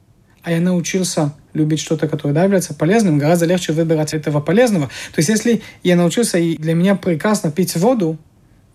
[0.43, 4.87] а я научился любить что-то, которое да, является полезным, гораздо легче выбирать этого полезного.
[4.87, 8.19] То есть если я научился, и для меня прекрасно пить воду,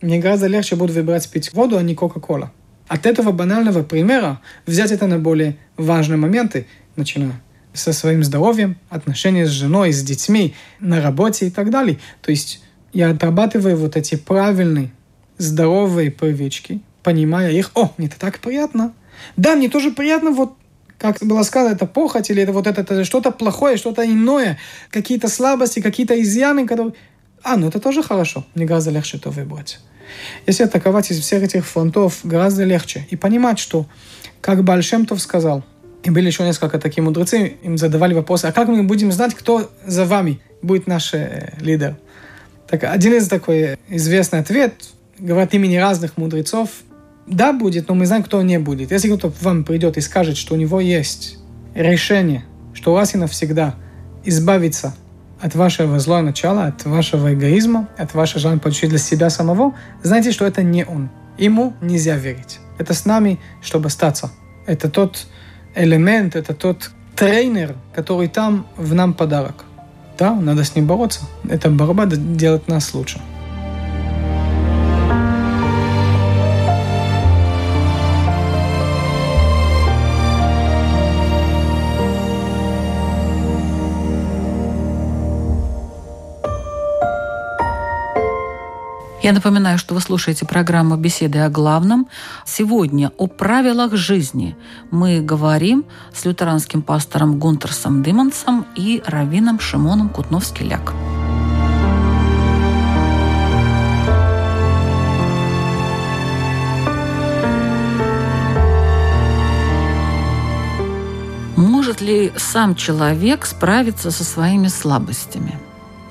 [0.02, 2.52] мне гораздо легче будет выбирать пить воду, а не Кока-Кола.
[2.88, 7.42] От этого банального примера взять это на более важные моменты, начиная
[7.74, 12.00] со своим здоровьем, отношения с женой, с детьми, на работе и так далее.
[12.22, 12.62] То есть
[12.94, 14.90] я отрабатываю вот эти правильные,
[15.38, 18.94] здоровые привычки, понимая их, о, мне это так приятно.
[19.36, 20.58] Да, мне тоже приятно вот
[20.98, 24.58] как было сказано, это похоть или это вот это, это что-то плохое, что-то иное,
[24.90, 26.94] какие-то слабости, какие-то изъяны, которые...
[27.44, 29.80] А, ну это тоже хорошо, мне гораздо легче это выбрать.
[30.46, 33.06] Если атаковать из всех этих фронтов, гораздо легче.
[33.10, 33.86] И понимать, что,
[34.42, 35.64] как Бальшемтов сказал,
[36.04, 39.70] и были еще несколько таких мудрецы, им задавали вопросы, а как мы будем знать, кто
[39.86, 41.98] за вами будет наш э, лидер?
[42.68, 44.74] Так, один из такой известный ответ,
[45.20, 46.70] говорят имени разных мудрецов,
[47.28, 48.92] да, будет, но мы знаем, кто не будет.
[48.92, 51.38] Если кто-то вам придет и скажет, что у него есть
[51.76, 53.76] решение, что раз и навсегда
[54.24, 54.96] избавиться
[55.42, 60.32] от вашего злого начала, от вашего эгоизма, от вашего желания получить для себя самого, знайте,
[60.32, 61.10] что это не он.
[61.38, 62.60] Ему нельзя верить.
[62.80, 64.32] Это с нами, чтобы остаться.
[64.66, 65.28] Это тот
[65.76, 69.66] элемент, это тот тренер, который там в нам подарок.
[70.18, 71.22] Да, надо с ним бороться.
[71.48, 73.20] Эта борьба делает нас лучше.
[89.28, 92.08] Я напоминаю, что вы слушаете программу «Беседы о главном».
[92.46, 94.56] Сегодня о правилах жизни
[94.90, 100.94] мы говорим с лютеранским пастором Гунтерсом Дымансом и раввином Шимоном Кутновский-Ляк.
[111.58, 115.60] Может ли сам человек справиться со своими слабостями?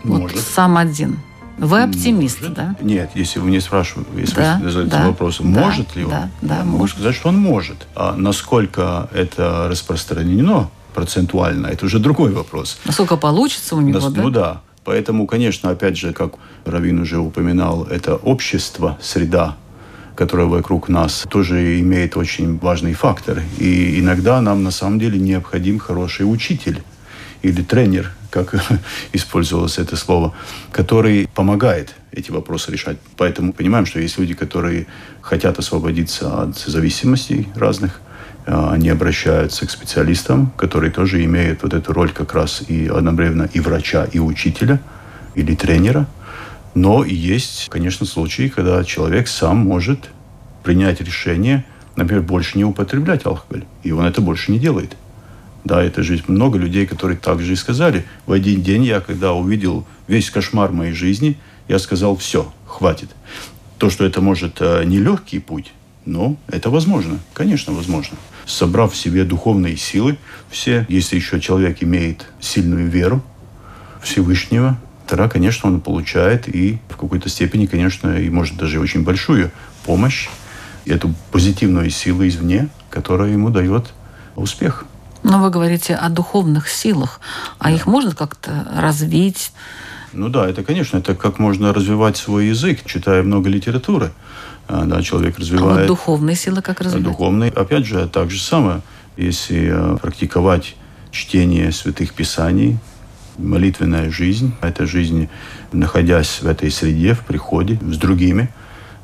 [0.04, 0.36] Может.
[0.36, 1.18] Вот сам один–
[1.58, 2.54] вы оптимист, может.
[2.54, 2.76] да?
[2.80, 6.10] Нет, если вы не спрашиваете, если да, вы задаете да, вопрос, да, может ли он,
[6.10, 6.96] да, да, я могу может.
[6.96, 7.86] сказать, что он может.
[7.94, 12.78] А насколько это распространено процентуально, это уже другой вопрос.
[12.84, 14.22] Насколько получится у него, Нас- да?
[14.22, 14.60] Ну да.
[14.84, 19.56] Поэтому, конечно, опять же, как Равин уже упоминал, это общество, среда,
[20.14, 23.42] которая вокруг нас, тоже имеет очень важный фактор.
[23.58, 26.82] И иногда нам на самом деле необходим хороший учитель
[27.42, 28.12] или тренер,
[28.44, 28.64] как
[29.12, 30.34] использовалось это слово,
[30.72, 32.98] который помогает эти вопросы решать.
[33.16, 34.86] Поэтому понимаем, что есть люди, которые
[35.20, 38.00] хотят освободиться от зависимостей разных,
[38.46, 43.48] а, они обращаются к специалистам, которые тоже имеют вот эту роль как раз и одновременно
[43.52, 44.80] и врача, и учителя,
[45.34, 46.06] или тренера.
[46.74, 50.10] Но есть, конечно, случаи, когда человек сам может
[50.62, 51.64] принять решение
[51.96, 53.64] например, больше не употреблять алкоголь.
[53.82, 54.96] И он это больше не делает.
[55.66, 58.04] Да, это же много людей, которые также и сказали.
[58.24, 63.10] В один день я, когда увидел весь кошмар моей жизни, я сказал, все, хватит.
[63.78, 65.72] То, что это может э, нелегкий путь,
[66.04, 68.16] но это возможно, конечно, возможно.
[68.46, 70.18] Собрав в себе духовные силы,
[70.50, 73.20] все, если еще человек имеет сильную веру
[74.04, 79.50] Всевышнего, тогда, конечно, он получает и в какой-то степени, конечно, и может даже очень большую
[79.84, 80.28] помощь,
[80.84, 83.92] эту позитивную силу извне, которая ему дает
[84.36, 84.86] успех.
[85.28, 87.20] Но вы говорите о духовных силах,
[87.58, 89.50] а их можно как-то развить?
[90.12, 94.12] Ну да, это, конечно, это как можно развивать свой язык, читая много литературы.
[94.68, 95.78] А, да, человек развивает...
[95.78, 97.04] А вот духовные силы как развивать?
[97.04, 98.82] Духовные, опять же, так же самое.
[99.16, 100.76] Если а, практиковать
[101.10, 102.78] чтение святых писаний,
[103.36, 105.28] молитвенная жизнь, это жизнь,
[105.72, 108.48] находясь в этой среде, в приходе с другими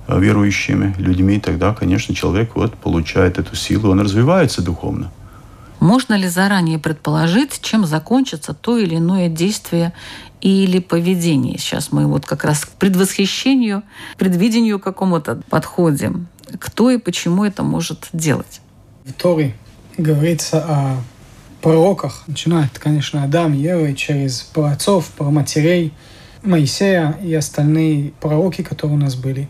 [0.07, 5.11] а, верующими людьми, тогда, конечно, человек вот получает эту силу, он развивается духовно.
[5.83, 9.93] Можно ли заранее предположить, чем закончится то или иное действие
[10.41, 11.59] или поведение?
[11.59, 13.83] Сейчас мы вот как раз к предвосхищению,
[14.17, 16.29] предвидению какому-то подходим.
[16.61, 18.61] Кто и почему это может делать?
[19.05, 19.57] В Торе
[19.99, 20.97] говорится о
[21.61, 22.23] пророках.
[22.29, 25.93] Начинает, конечно, Адам, Ева, и через праотцов, матерей,
[26.45, 29.49] Моисея и остальные пророки, которые у нас были.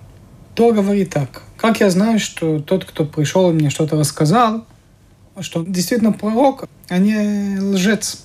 [0.55, 1.43] То говорит так.
[1.59, 4.65] Как я знаю, что тот, кто пришел и мне что-то рассказал,
[5.41, 8.25] что действительно пророк, а не лжец.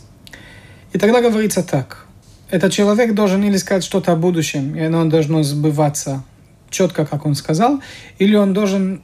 [0.93, 2.05] И тогда говорится так.
[2.49, 6.23] Этот человек должен или сказать что-то о будущем, и оно должно сбываться
[6.69, 7.81] четко, как он сказал,
[8.19, 9.01] или он должен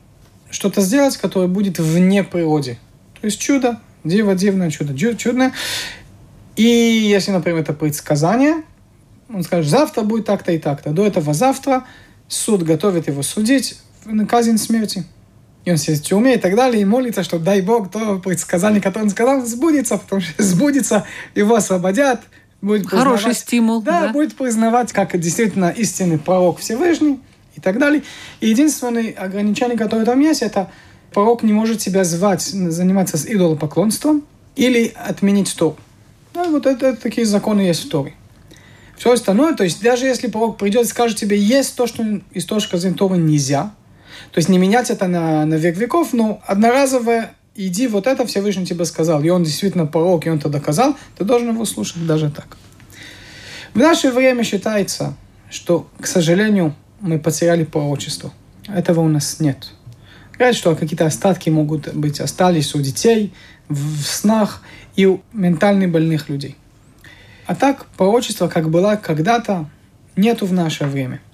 [0.50, 2.78] что-то сделать, которое будет вне природы.
[3.20, 5.54] То есть чудо, диво, дивное чудо, чудное.
[6.56, 8.64] И если, например, это предсказание,
[9.30, 10.92] он скажет, завтра будет так-то и так-то.
[10.92, 11.86] До этого завтра
[12.28, 15.06] суд готовит его судить, наказан смерти
[15.66, 18.82] и он сидит в тюрьме и так далее, и молится, что дай Бог то предсказание,
[18.82, 22.22] которое он сказал, сбудется, потому что сбудется, его освободят,
[22.62, 23.82] будет Хороший стимул.
[23.82, 27.20] Да, да, будет признавать, как действительно истинный пророк Всевышний
[27.56, 28.04] и так далее.
[28.42, 30.70] И единственное ограничение, которое там есть, это
[31.14, 34.24] пророк не может себя звать, заниматься с идолопоклонством
[34.56, 35.78] или отменить Тору.
[36.34, 38.14] Да, вот это, это такие законы есть в Торе.
[38.98, 42.46] Все остальное, то есть даже если пророк придет и скажет тебе, есть то, что из
[42.46, 43.72] точки зрения Торы нельзя–
[44.34, 48.66] то есть не менять это на, на век веков, но одноразовое иди, вот это Всевышний
[48.66, 52.32] тебе сказал, и он действительно порог, и он это доказал, ты должен его слушать даже
[52.32, 52.58] так.
[53.76, 55.14] В наше время считается,
[55.52, 58.34] что, к сожалению, мы потеряли пророчество.
[58.68, 59.70] Этого у нас нет.
[60.34, 63.34] Говорят, что какие-то остатки могут быть, остались у детей,
[63.70, 64.64] в снах
[64.96, 66.58] и у ментально больных людей.
[67.46, 69.70] А так, пророчество, как было когда-то,
[70.16, 71.22] нету в наше время–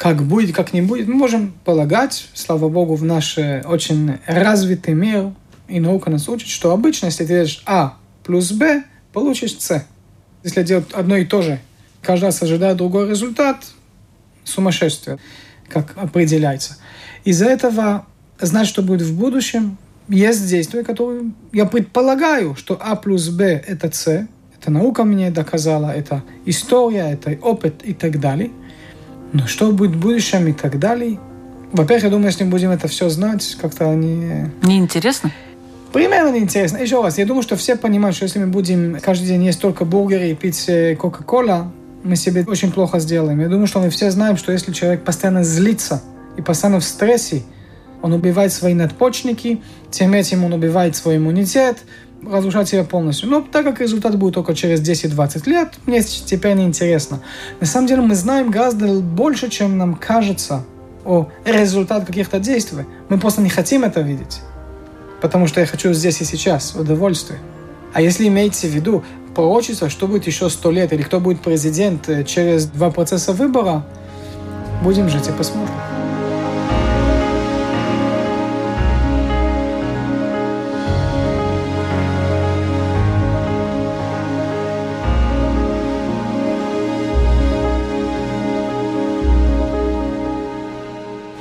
[0.00, 5.34] как будет, как не будет, мы можем полагать, слава богу, в наш очень развитый мир,
[5.68, 8.82] и наука нас учит, что обычно, если ты делаешь А плюс Б,
[9.12, 9.84] получишь С.
[10.42, 11.60] Если делать одно и то же,
[12.00, 13.66] каждый раз ожидая другой результат,
[14.44, 15.18] сумасшествие,
[15.68, 16.78] как определяется.
[17.24, 18.06] Из-за этого
[18.40, 19.76] знать, что будет в будущем,
[20.08, 24.26] есть действия, которые я предполагаю, что А плюс Б– это С,
[24.58, 28.50] это наука мне доказала, это история, это опыт и так далее.
[29.32, 31.18] Но что будет в будущем и так далее?
[31.72, 34.50] Во-первых, я думаю, если мы будем это все знать, как-то не...
[34.62, 35.30] Неинтересно?
[35.92, 36.78] Примерно неинтересно.
[36.78, 39.84] Еще раз, я думаю, что все понимают, что если мы будем каждый день есть только
[39.84, 43.40] бургеры и пить э, Кока-Кола, мы себе очень плохо сделаем.
[43.40, 46.02] Я думаю, что мы все знаем, что если человек постоянно злится
[46.36, 47.42] и постоянно в стрессе,
[48.02, 51.78] он убивает свои надпочечники, тем этим он убивает свой иммунитет,
[52.26, 53.28] разрушать себя полностью.
[53.28, 57.20] Но так как результат будет только через 10-20 лет, мне теперь не интересно.
[57.60, 60.64] На самом деле мы знаем гораздо больше, чем нам кажется
[61.04, 62.84] о результате каких-то действий.
[63.08, 64.40] Мы просто не хотим это видеть.
[65.20, 67.38] Потому что я хочу здесь и сейчас удовольствие.
[67.92, 69.02] А если имеете в виду
[69.34, 73.84] пророчество, что будет еще сто лет, или кто будет президент э, через два процесса выбора,
[74.82, 75.99] будем жить и посмотрим.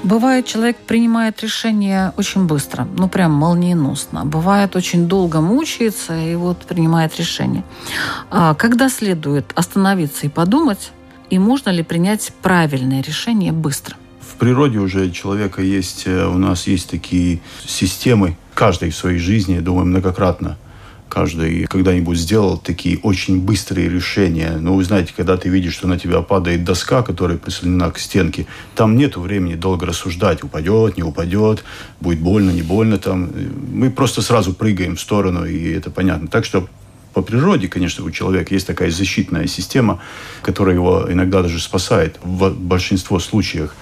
[0.09, 4.25] Бывает, человек принимает решение очень быстро, ну прям молниеносно.
[4.25, 7.63] Бывает, очень долго мучается и вот принимает решение.
[8.31, 10.93] А когда следует остановиться и подумать,
[11.29, 13.97] и можно ли принять правильное решение быстро?
[14.19, 19.53] В природе уже человека есть, э, у нас есть такие системы, каждой в своей жизни,
[19.53, 20.57] я думаю, многократно
[21.09, 24.57] каждый когда-нибудь сделал такие очень быстрые решения.
[24.59, 28.45] Но вы знаете, когда ты видишь, что на тебя падает доска, которая прислонена к стенке,
[28.75, 31.63] там нет времени долго рассуждать, упадет, не упадет,
[31.99, 32.97] будет больно, не больно.
[32.97, 33.29] Там.
[33.73, 36.27] Мы просто сразу прыгаем в сторону, и это понятно.
[36.27, 36.69] Так что
[37.13, 39.99] по природе, конечно, у человека есть такая защитная система,
[40.43, 43.73] которая его иногда даже спасает в большинство случаев.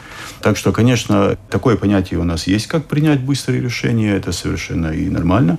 [0.41, 4.15] Так что, конечно, такое понятие у нас есть, как принять быстрые решения.
[4.15, 5.57] Это совершенно и нормально.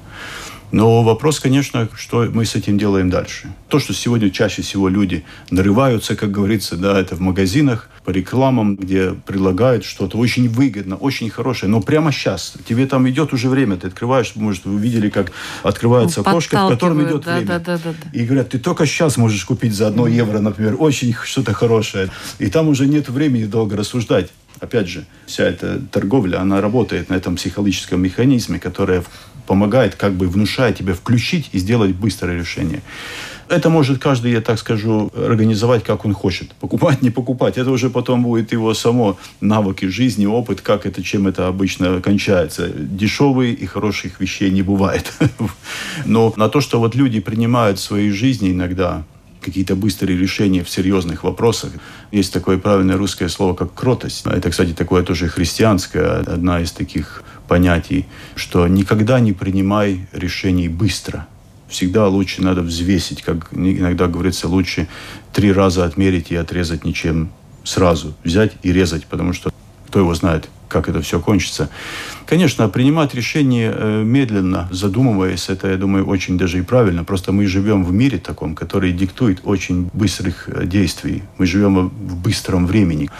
[0.70, 3.48] Но вопрос, конечно, что мы с этим делаем дальше.
[3.68, 8.76] То, что сегодня чаще всего люди нарываются, как говорится, да, это в магазинах, по рекламам,
[8.76, 12.54] где предлагают что-то очень выгодно, очень хорошее, но прямо сейчас.
[12.66, 17.06] Тебе там идет уже время, ты открываешь, может, вы видели, как открывается окошко, в котором
[17.06, 17.46] идет да, время.
[17.46, 18.18] Да, да, да, да.
[18.18, 22.10] И говорят, ты только сейчас можешь купить за одно евро, например, очень что-то хорошее.
[22.38, 24.30] И там уже нет времени долго рассуждать.
[24.60, 29.02] Опять же, вся эта торговля, она работает на этом психологическом механизме, который
[29.48, 32.82] помогает как бы внушая тебе включить и сделать быстрое решение.
[33.48, 36.54] Это может каждый, я так скажу, организовать, как он хочет.
[36.60, 37.56] Покупать, не покупать.
[37.56, 42.68] Это уже потом будет его само навыки жизни, опыт, как это, чем это обычно кончается.
[42.68, 45.10] Дешевые и хороших вещей не бывает.
[46.04, 49.04] Но на то, что вот люди принимают в своей жизни иногда
[49.40, 51.72] какие-то быстрые решения в серьезных вопросах.
[52.12, 54.26] Есть такое правильное русское слово, как кротость.
[54.26, 58.06] Это, кстати, такое тоже христианское, одна из таких понятий,
[58.36, 61.26] что никогда не принимай решений быстро.
[61.68, 64.86] Всегда лучше надо взвесить, как иногда говорится, лучше
[65.32, 67.30] три раза отмерить и отрезать ничем
[67.64, 68.14] сразу.
[68.24, 69.50] Взять и резать, потому что
[69.88, 71.68] кто его знает, как это все кончится.
[72.26, 77.04] Конечно, принимать решения э, медленно, задумываясь, это, я думаю, очень даже и правильно.
[77.04, 81.22] Просто мы живем в мире таком, который диктует очень быстрых э, действий.
[81.38, 83.10] Мы живем в быстром времени.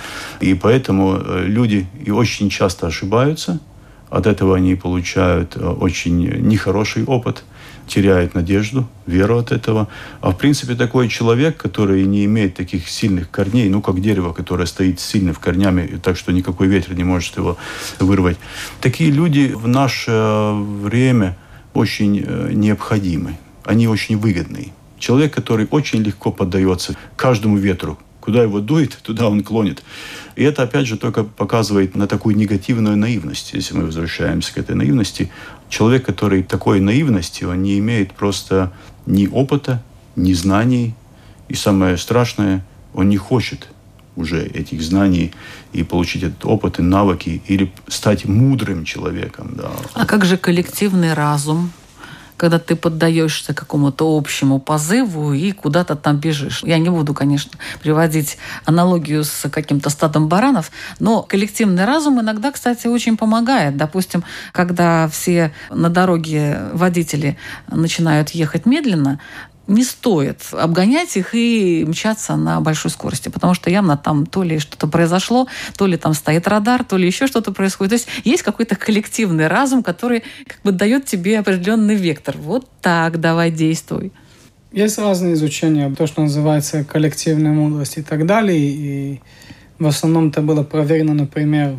[0.41, 3.61] И поэтому э, люди и очень часто ошибаются–
[4.11, 7.45] от этого они получают э, очень нехороший опыт,
[7.87, 9.89] теряют надежду, веру от этого.
[10.21, 14.67] А в принципе такой человек, который не имеет таких сильных корней, ну как дерево, которое
[14.67, 17.57] стоит сильно в корнями, так что никакой ветер не может его
[17.99, 18.37] вырвать.
[18.81, 21.37] Такие люди в наше время
[21.75, 23.37] очень э, необходимы.
[23.65, 24.73] Они очень выгодны.
[24.99, 29.83] Человек, который очень легко поддается каждому ветру, Куда его дует, туда он клонит.
[30.39, 34.77] И это, опять же, только показывает на такую негативную наивность, если мы возвращаемся к этой
[34.77, 35.33] наивности.
[35.69, 38.71] Человек, который такой наивности, он не имеет просто
[39.05, 39.83] ни опыта,
[40.15, 40.95] ни знаний.
[41.49, 43.67] И самое страшное, он не хочет
[44.15, 45.33] уже этих знаний
[45.73, 49.55] и получить этот опыт и навыки, или стать мудрым человеком.
[49.57, 49.73] Да.
[49.95, 51.73] А как же коллективный разум?
[52.39, 56.63] Когда ты поддаешься какому-то общему позыву и куда-то там бежишь.
[56.63, 57.51] Я не буду, конечно,
[57.83, 60.71] приводить аналогию с каким-то стадом баранов,
[61.01, 63.77] но коллективный разум иногда, кстати, очень помогает.
[63.77, 69.19] Допустим, когда все на дороге водители начинают ехать медленно,
[69.69, 74.59] не стоит обгонять их и мчаться на большой скорости, потому что явно там то ли
[74.59, 77.91] что-то произошло, то ли там стоит радар, то ли еще что-то происходит.
[77.91, 82.37] То есть есть какой-то коллективный разум, который как бы дает тебе определенный вектор.
[82.39, 84.13] Вот так, давай действуй.
[84.73, 88.59] Есть разные изучения, то, что называется коллективная мудрость и так далее.
[88.59, 89.21] И
[89.79, 91.79] в основном это было проверено, например,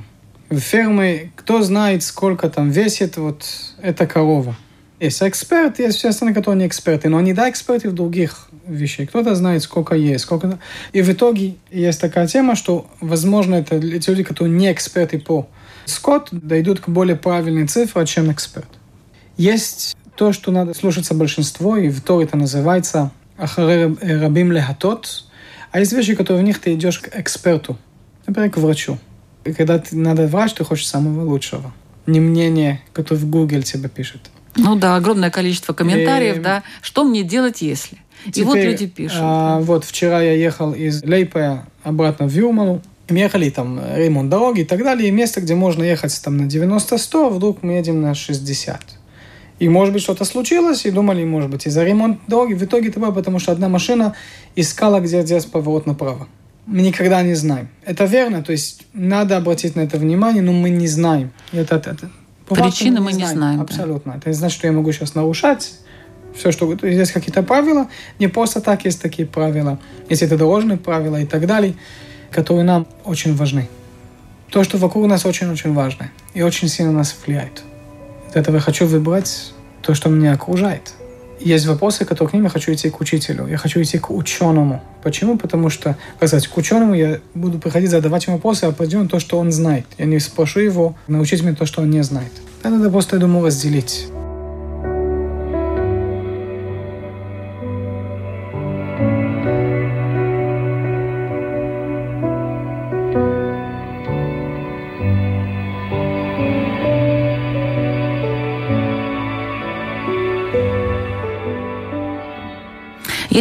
[0.49, 1.31] в ферме.
[1.35, 3.45] Кто знает, сколько там весит вот
[3.81, 4.55] эта корова?
[4.99, 9.09] Есть эксперт, есть все остальные, которые не эксперты, но они, да, эксперты в других вещах.
[9.09, 10.59] Кто-то знает, сколько есть, сколько...
[10.91, 15.47] И в итоге есть такая тема, что, возможно, это эти люди, которые не эксперты по
[15.85, 18.67] скот, дойдут к более правильной цифре, чем эксперт.
[19.37, 25.23] Есть то, что надо слушаться большинство, и в то это называется «Ахаре рабим лехатот»,
[25.71, 27.77] а есть вещи, которые в них ты идешь к эксперту,
[28.27, 28.97] например, к врачу.
[29.45, 31.71] И когда ты, надо врач, ты хочешь самого лучшего.
[32.05, 34.29] Не мнение, которое в Google тебе пишет.
[34.59, 36.39] Ну да, огромное количество комментариев, и...
[36.39, 36.63] да.
[36.81, 37.97] Что мне делать, если?
[38.25, 39.19] Теперь, и вот люди пишут.
[39.21, 42.81] А, вот вчера я ехал из Лейпая обратно в Юрмалу.
[43.09, 45.07] Мы ехали там ремонт дороги и так далее.
[45.07, 48.81] И место, где можно ехать там на 90-100, вдруг мы едем на 60.
[49.59, 52.53] И, может быть, что-то случилось, и думали, может быть, из-за ремонта дороги.
[52.53, 54.15] В итоге это было, потому что одна машина
[54.55, 56.27] искала, где здесь поворот направо.
[56.65, 57.67] Мы никогда не знаем.
[57.83, 61.31] Это верно, то есть надо обратить на это внимание, но мы не знаем.
[61.51, 62.09] Это, это, по
[62.49, 63.37] Причины мы не знаем.
[63.37, 64.13] знаем Абсолютно.
[64.13, 64.17] Да.
[64.19, 65.73] Это не значит, что я могу сейчас нарушать
[66.35, 67.87] все, что есть какие-то правила.
[68.19, 69.79] Не просто так есть такие правила.
[70.09, 71.75] Есть это дорожные правила и так далее,
[72.31, 73.67] которые нам очень важны.
[74.49, 77.63] То, что вокруг нас очень-очень важно и очень сильно нас влияет.
[78.29, 80.93] От этого я хочу выбрать то, что меня окружает
[81.39, 84.81] есть вопросы, которые к ним я хочу идти к учителю, я хочу идти к ученому.
[85.03, 85.37] Почему?
[85.37, 89.19] Потому что, как сказать, к ученому я буду приходить задавать ему вопросы, а определенно то,
[89.19, 89.85] что он знает.
[89.97, 92.31] Я не спрошу его научить меня то, что он не знает.
[92.61, 94.07] Это надо просто, я думаю, разделить.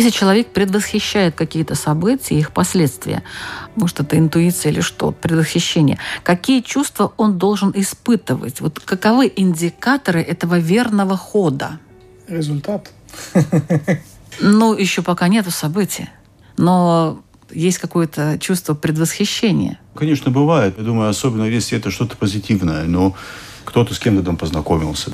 [0.08, 3.22] Если человек предвосхищает какие-то события, их последствия,
[3.76, 8.62] может, это интуиция или что, предвосхищение, какие чувства он должен испытывать?
[8.62, 11.78] Вот каковы индикаторы этого верного хода?
[12.26, 12.90] Результат.
[14.40, 16.08] Ну, еще пока нету события.
[16.56, 19.78] Но есть какое-то чувство предвосхищения.
[19.94, 20.76] Конечно, бывает.
[20.78, 22.84] Я думаю, особенно если это что-то позитивное.
[22.84, 23.14] Но
[23.66, 25.12] кто-то с кем-то там познакомился.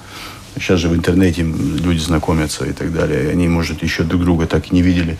[0.56, 3.30] Сейчас же в интернете люди знакомятся и так далее.
[3.30, 5.18] Они, может, еще друг друга так и не видели.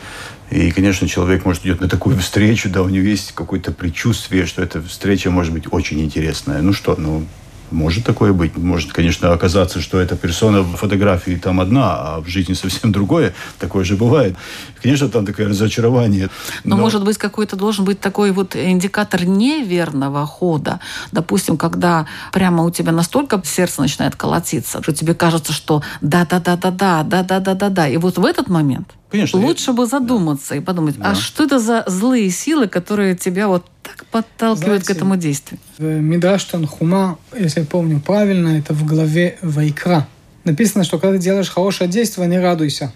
[0.51, 4.63] И, конечно, человек, может, идет на такую встречу, да, у него есть какое-то предчувствие, что
[4.63, 6.63] эта встреча может быть очень интересная.
[6.63, 7.27] Ну что, ну,
[7.75, 8.57] может такое быть.
[8.57, 13.35] Может, конечно, оказаться, что эта персона в фотографии там одна, а в жизни совсем другое.
[13.59, 14.37] Такое же бывает.
[14.83, 16.31] Конечно, там такое разочарование.
[16.65, 20.81] Но, но может быть, какой-то должен быть такой вот индикатор неверного хода.
[21.13, 27.89] Допустим, когда прямо у тебя настолько сердце начинает колотиться, что тебе кажется, что да-да-да-да-да, да-да-да-да-да.
[27.89, 29.77] И вот в этот момент Конечно, лучше я...
[29.77, 30.57] бы задуматься да.
[30.57, 31.11] и подумать, а да.
[31.13, 35.61] а что это за злые силы, которые тебя вот так подталкивают Знаете, к этому действию?
[35.79, 40.09] Мидраш Танхума, если я помню правильно, это в главе Вайкра.
[40.43, 42.93] Написано, что когда ты делаешь хорошее действие, не радуйся.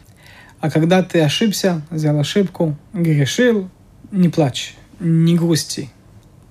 [0.59, 3.71] А когда ты ошибся, сделал ошибку, грешил,
[4.11, 5.89] не плачь, не грусти.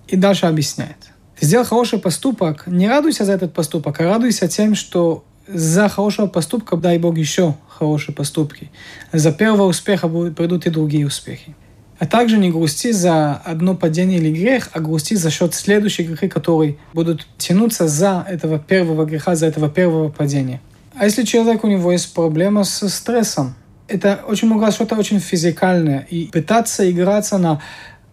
[0.08, 1.10] И дальше объясняет.
[1.38, 6.28] Ты сделал хороший поступок, не радуйся за этот поступок, а радуйся тем, что за хорошего
[6.28, 8.72] поступка, дай Бог, еще хорошие поступки.
[9.14, 11.56] За первого успеха придут и другие успехи.
[12.00, 16.30] А также не грусти за одно падение или грех, а грусти за счет следующих грехов,
[16.30, 20.62] которые будут тянуться за этого первого греха, за этого первого падения.
[20.96, 23.56] А если человек, у него есть проблема с стрессом,
[23.88, 26.06] это очень много что-то очень физикальное.
[26.10, 27.62] И пытаться играться на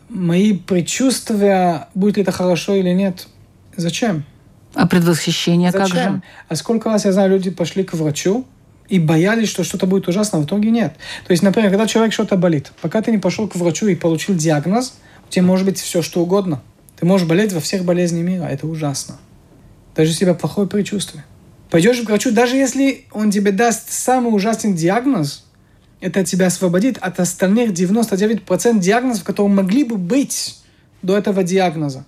[0.08, 3.26] мои предчувствия, будет ли это хорошо или нет,
[3.76, 4.24] зачем?
[4.74, 5.88] А предвосхищение зачем?
[5.88, 6.22] как же?
[6.48, 8.44] А сколько раз, я знаю, люди пошли к врачу,
[8.88, 10.94] и боялись, что что-то будет ужасно, а в итоге нет.
[11.26, 14.34] То есть, например, когда человек что-то болит, пока ты не пошел к врачу и получил
[14.34, 14.94] диагноз,
[15.26, 16.62] у тебя может быть все что угодно.
[16.98, 19.16] Ты можешь болеть во всех болезнях мира, это ужасно.
[19.96, 21.24] Даже если у тебя плохое предчувствие.
[21.70, 25.44] Пойдешь к врачу, даже если он тебе даст самый ужасный диагноз,
[26.00, 30.58] это тебя освободит от остальных 99% диагнозов, которые могли бы быть
[31.02, 32.04] до этого диагноза.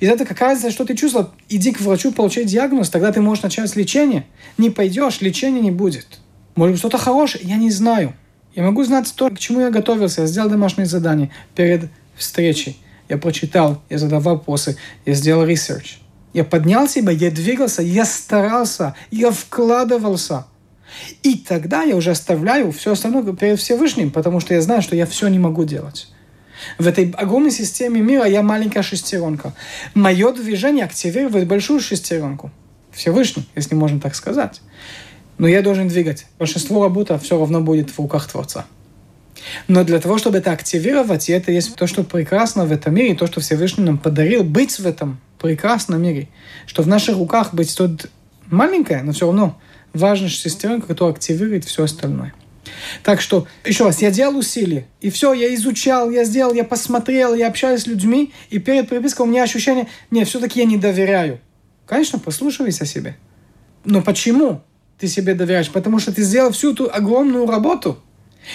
[0.00, 1.30] И это разница, что ты чувствовал?
[1.48, 4.26] Иди к врачу, получай диагноз, тогда ты можешь начать лечение.
[4.58, 6.06] Не пойдешь, лечения не будет.
[6.56, 8.14] Может быть, что-то хорошее, я не знаю.
[8.54, 10.22] Я могу знать то, к чему я готовился.
[10.22, 12.78] Я сделал домашнее задание перед встречей.
[13.08, 15.98] Я прочитал, я задал вопросы, я сделал research.
[16.32, 20.46] Я поднял себя, я двигался, я старался, я вкладывался.
[21.22, 25.06] И тогда я уже оставляю все остальное перед Всевышним, потому что я знаю, что я
[25.06, 26.08] все не могу делать.
[26.78, 29.52] В этой огромной системе мира я маленькая шестеренка.
[29.94, 32.50] Мое движение активирует большую шестеренку.
[32.92, 34.60] Всевышний, если можно так сказать.
[35.38, 36.26] Но я должен двигать.
[36.38, 38.66] Большинство работы все равно будет в руках Творца.
[39.68, 43.14] Но для того, чтобы это активировать, и это есть то, что прекрасно в этом мире,
[43.14, 46.28] то, что Всевышний нам подарил, быть в этом прекрасном мире,
[46.66, 48.10] что в наших руках быть тут
[48.46, 49.58] маленькая, но все равно
[49.94, 52.34] важная шестеренка, которая активирует все остальное.
[53.02, 54.86] Так что, еще раз, я делал усилия.
[55.00, 58.32] И все, я изучал, я сделал, я посмотрел, я общаюсь с людьми.
[58.50, 61.40] И перед перепиской у меня ощущение, нет, все-таки я не доверяю.
[61.86, 63.16] Конечно, послушайся себе.
[63.84, 64.62] Но почему
[64.98, 65.70] ты себе доверяешь?
[65.70, 67.98] Потому что ты сделал всю эту огромную работу.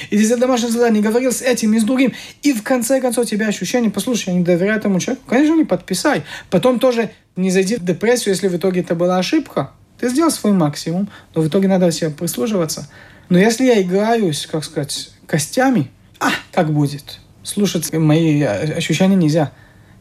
[0.09, 2.13] И ты сделал домашнее задание, говорил с этим и с другим.
[2.41, 5.28] И в конце концов у тебя ощущение, послушай, я не доверяю этому человеку.
[5.28, 6.24] Конечно, не подписай.
[6.49, 9.72] Потом тоже не зайди в депрессию, если в итоге это была ошибка.
[9.99, 12.89] Ты сделал свой максимум, но в итоге надо себе прислуживаться.
[13.30, 17.20] Но если я играюсь, как сказать, костями, а, как будет?
[17.44, 19.52] Слушать мои ощущения нельзя.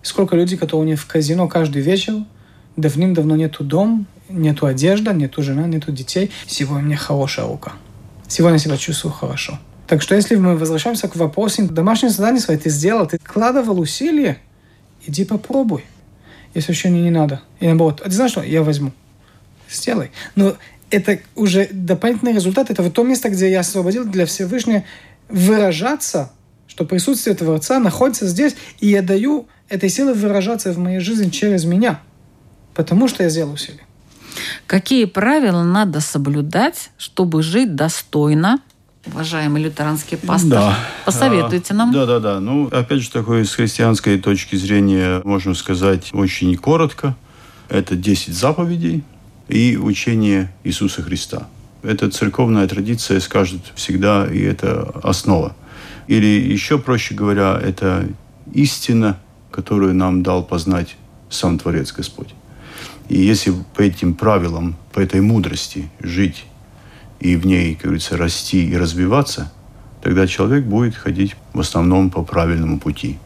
[0.02, 2.24] Сколько людей, которые не в казино каждый вечер,
[2.76, 6.30] давным-давно нету дом, нету одежда, нету жена, нету детей.
[6.46, 7.72] Сегодня у меня хорошая рука.
[8.28, 9.58] Сегодня я себя чувствую хорошо.
[9.86, 14.38] Так что если мы возвращаемся к вопросу, домашнее задание свое ты сделал, ты вкладывал усилия,
[15.06, 15.84] иди попробуй.
[16.54, 17.42] Если ощущение не надо.
[17.60, 18.42] И наоборот, а ты знаешь что?
[18.42, 18.92] Я возьму.
[19.68, 20.10] Сделай.
[20.36, 20.56] Но
[20.90, 24.84] это уже дополнительный результат, это вот то место, где я освободил для Всевышнего
[25.28, 26.32] выражаться,
[26.66, 31.64] что присутствие Творца находится здесь, и я даю этой силы выражаться в моей жизни через
[31.64, 32.00] меня,
[32.74, 33.84] потому что я сделал усилие.
[34.66, 38.60] Какие правила надо соблюдать, чтобы жить достойно,
[39.06, 40.50] уважаемый лютеранский пастор?
[40.50, 40.78] Да.
[41.04, 41.92] Посоветуйте нам.
[41.92, 42.40] Да, да, да.
[42.40, 47.16] Ну, опять же, такой с христианской точки зрения, можно сказать, очень коротко.
[47.68, 49.04] Это 10 заповедей,
[49.48, 51.48] и учение Иисуса Христа.
[51.82, 55.54] Это церковная традиция скажет всегда, и это основа.
[56.06, 58.08] Или еще проще говоря, это
[58.52, 59.18] истина,
[59.50, 60.96] которую нам дал познать
[61.28, 62.34] сам Творец Господь.
[63.08, 66.46] И если по этим правилам, по этой мудрости жить
[67.20, 69.52] и в ней, как говорится, расти и развиваться,
[70.02, 73.18] тогда человек будет ходить в основном по правильному пути.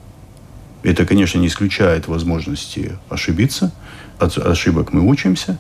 [0.83, 3.73] Это, конечно, не исключает возможности ошибиться.
[4.19, 5.59] От ошибок мы учимся.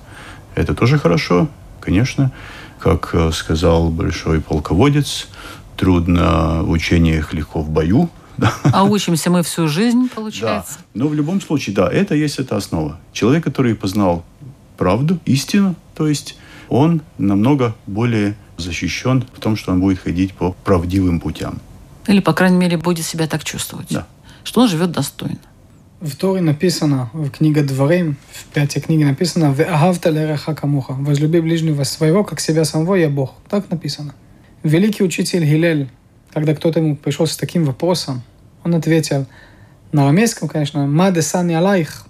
[0.58, 1.48] Это тоже хорошо,
[1.80, 2.32] конечно.
[2.80, 5.28] Как э, сказал большой полководец,
[5.76, 8.10] трудно в учениях, легко в бою.
[8.64, 10.78] А учимся мы всю жизнь, получается?
[10.78, 10.84] Да.
[10.94, 12.98] Но в любом случае, да, это есть эта основа.
[13.12, 14.24] Человек, который познал
[14.76, 16.36] правду, истину, то есть
[16.68, 21.60] он намного более защищен в том, что он будет ходить по правдивым путям.
[22.08, 23.88] Или, по крайней мере, будет себя так чувствовать.
[23.90, 24.06] Да.
[24.42, 25.38] Что он живет достойно.
[26.00, 31.82] В Торе написано, в книге Дворим, в пятой книге написано «Веагавта лереха камуха» «Возлюби ближнего
[31.82, 33.34] своего, как себя самого, я Бог».
[33.48, 34.14] Так написано.
[34.62, 35.88] Великий учитель Гилель,
[36.32, 38.22] когда кто-то ему пришел с таким вопросом,
[38.62, 39.26] он ответил
[39.90, 42.06] на арамейском, конечно, «Маде сани алайх»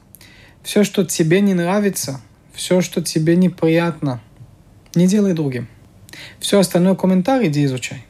[0.62, 2.20] «Все, что тебе не нравится,
[2.52, 4.20] все, что тебе неприятно,
[4.94, 5.66] не делай другим.
[6.40, 8.04] Все остальное комментарий иди изучай».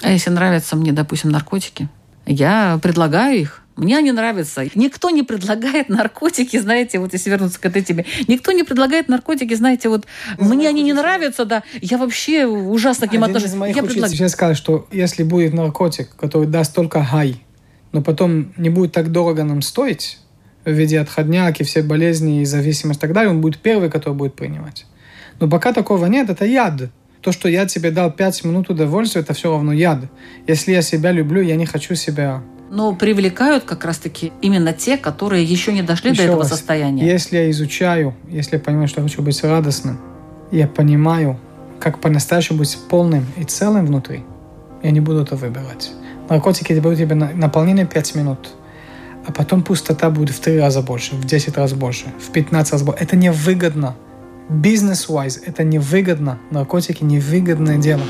[0.00, 1.88] А если нравятся мне, допустим, наркотики,
[2.24, 4.64] я предлагаю их, мне они нравятся.
[4.74, 8.04] Никто не предлагает наркотики, знаете, вот если вернуться к этой теме.
[8.26, 10.06] Никто не предлагает наркотики, знаете, вот
[10.38, 11.62] из мне они не нравятся, да.
[11.80, 13.54] Я вообще ужасно к ним Один отношусь.
[13.54, 14.28] из моих Я учителей предлагаю.
[14.28, 17.42] сказал, что если будет наркотик, который даст только хай,
[17.92, 20.18] но потом не будет так дорого нам стоить
[20.64, 24.14] в виде отходняк и все болезни и зависимость и так далее, он будет первый, который
[24.14, 24.86] будет принимать.
[25.40, 26.90] Но пока такого нет, это яд.
[27.22, 30.04] То, что я тебе дал 5 минут удовольствия, это все равно яд.
[30.46, 32.42] Если я себя люблю, я не хочу себя...
[32.70, 37.06] Но привлекают как раз-таки именно те, которые еще не дошли Еще до этого раз, состояния.
[37.06, 39.98] Если я изучаю, если я понимаю, что я хочу быть радостным,
[40.50, 41.38] я понимаю,
[41.80, 44.22] как по-настоящему быть полным и целым внутри,
[44.82, 45.92] я не буду это выбирать.
[46.28, 48.50] Наркотики дают тебе на- наполнение 5 минут,
[49.26, 52.82] а потом пустота будет в 3 раза больше, в 10 раз больше, в 15 раз
[52.82, 53.02] больше.
[53.02, 53.94] Это невыгодно.
[54.50, 56.38] Бизнес-wise это невыгодно.
[56.50, 58.02] Наркотики невыгодное дело.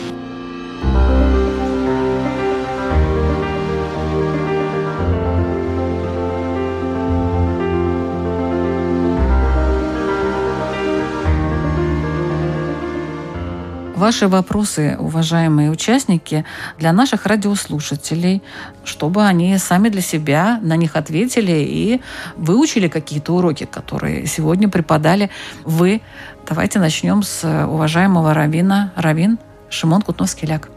[13.98, 16.44] Ваши вопросы, уважаемые участники,
[16.78, 18.44] для наших радиослушателей,
[18.84, 22.00] чтобы они сами для себя на них ответили и
[22.36, 25.30] выучили какие-то уроки, которые сегодня преподали
[25.64, 26.00] вы.
[26.48, 29.36] Давайте начнем с уважаемого равина, равин
[29.68, 30.68] Шимон Кутновский-Ляк.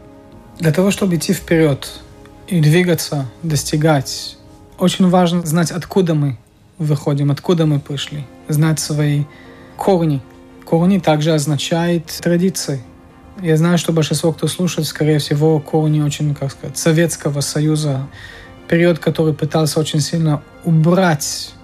[0.58, 2.00] Для того, чтобы идти вперед
[2.48, 4.36] и двигаться, достигать,
[4.80, 6.38] очень важно знать, откуда мы
[6.76, 9.22] выходим, откуда мы пришли, знать свои
[9.76, 10.20] корни.
[10.64, 12.82] Корни также означает традиции.
[13.40, 18.06] Я знаю, что большинство, кто слушает, скорее всего, корни очень, как сказать, Советского Союза,
[18.68, 21.54] период, который пытался очень сильно убрать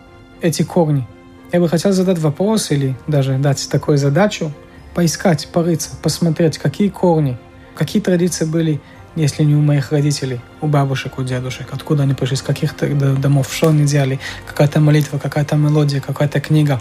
[0.41, 1.07] эти корни.
[1.53, 4.53] Я бы хотел задать вопрос или даже дать такую задачу,
[4.95, 7.39] поискать, порыться, посмотреть, какие корни,
[7.75, 8.81] какие традиции были,
[9.15, 12.75] если не у моих родителей, у бабушек, у дедушек, откуда они пришли, с каких
[13.21, 16.81] домов, что они делали, какая-то молитва, какая-то мелодия, какая-то книга,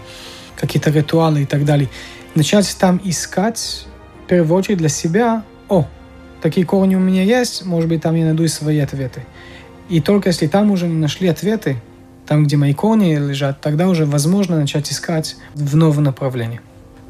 [0.56, 1.88] какие-то ритуалы и так далее.
[2.34, 3.86] Начать там искать,
[4.32, 5.86] очередь для себя, о,
[6.40, 9.24] такие корни у меня есть, может быть, там я найду и свои ответы.
[9.88, 11.80] И только если там уже не нашли ответы,
[12.26, 16.60] там, где мои корни лежат, тогда уже возможно начать искать в новом направлении.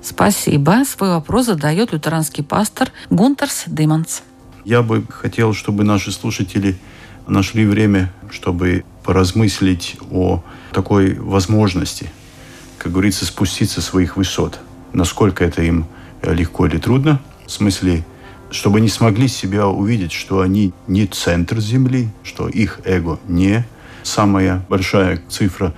[0.00, 0.84] Спасибо.
[0.86, 4.22] Свой вопрос задает лютеранский пастор Гунтерс Дыманс.
[4.64, 6.76] Я бы хотел, чтобы наши слушатели
[7.26, 10.42] нашли время, чтобы поразмыслить о
[10.72, 12.10] такой возможности,
[12.78, 14.60] как говорится, спуститься с своих высот.
[14.92, 15.86] Насколько это им
[16.22, 17.20] легко или трудно.
[17.46, 18.04] В смысле,
[18.50, 23.66] чтобы они смогли себя увидеть, что они не центр Земли, что их эго не
[24.02, 25.74] самая большая цифра,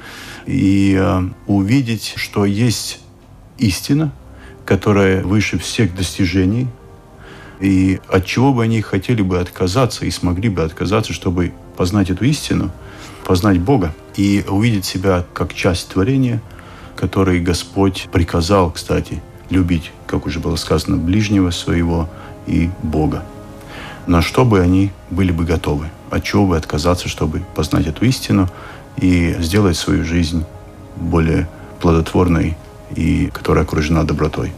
[0.47, 3.01] и э, увидеть, что есть
[3.59, 4.12] истина,
[4.64, 6.68] которая выше всех достижений,
[7.61, 12.24] и от чего бы они хотели бы отказаться и смогли бы отказаться, чтобы познать эту
[12.24, 12.70] истину,
[13.24, 16.41] познать Бога и увидеть себя как часть творения,
[16.97, 22.09] который Господь приказал, кстати, любить, как уже было сказано, ближнего своего
[22.46, 23.24] и Бога.
[24.07, 28.48] На что бы они были бы готовы, от чего бы отказаться, чтобы познать эту истину
[28.96, 30.44] и сделать свою жизнь
[30.96, 31.48] более
[31.80, 32.57] плодотворной
[32.94, 34.53] и которая окружена добротой.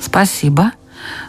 [0.00, 0.72] Спасибо.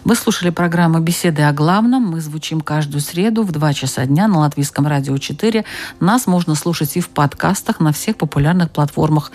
[0.04, 2.04] Вы слушали программу «Беседы о главном».
[2.04, 5.64] Мы звучим каждую среду в 2 часа дня на Латвийском радио 4.
[6.00, 9.32] Нас можно слушать и в подкастах на всех популярных платформах.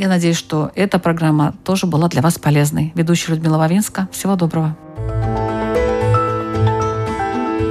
[0.00, 2.90] Я надеюсь, что эта программа тоже была для вас полезной.
[2.94, 4.08] Ведущая Людмила Вавинска.
[4.10, 4.74] Всего доброго.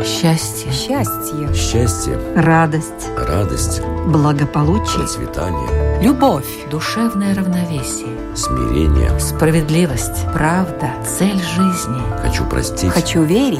[0.05, 0.71] Счастье.
[0.71, 6.45] Счастье, Счастье, радость, радость, благополучие, процветание, Любовь.
[6.69, 8.15] Душевное равновесие.
[8.35, 9.19] смирение.
[9.19, 10.27] Справедливость.
[10.31, 10.91] Правда.
[11.03, 12.03] Цель жизни.
[12.21, 12.91] Хочу простить.
[12.91, 13.59] хочу верить,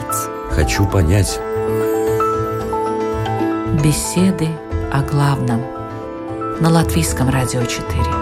[0.52, 1.40] Хочу понять.
[3.84, 4.48] Беседы
[4.94, 5.64] о главном
[6.60, 8.19] на Латвийском радио 4.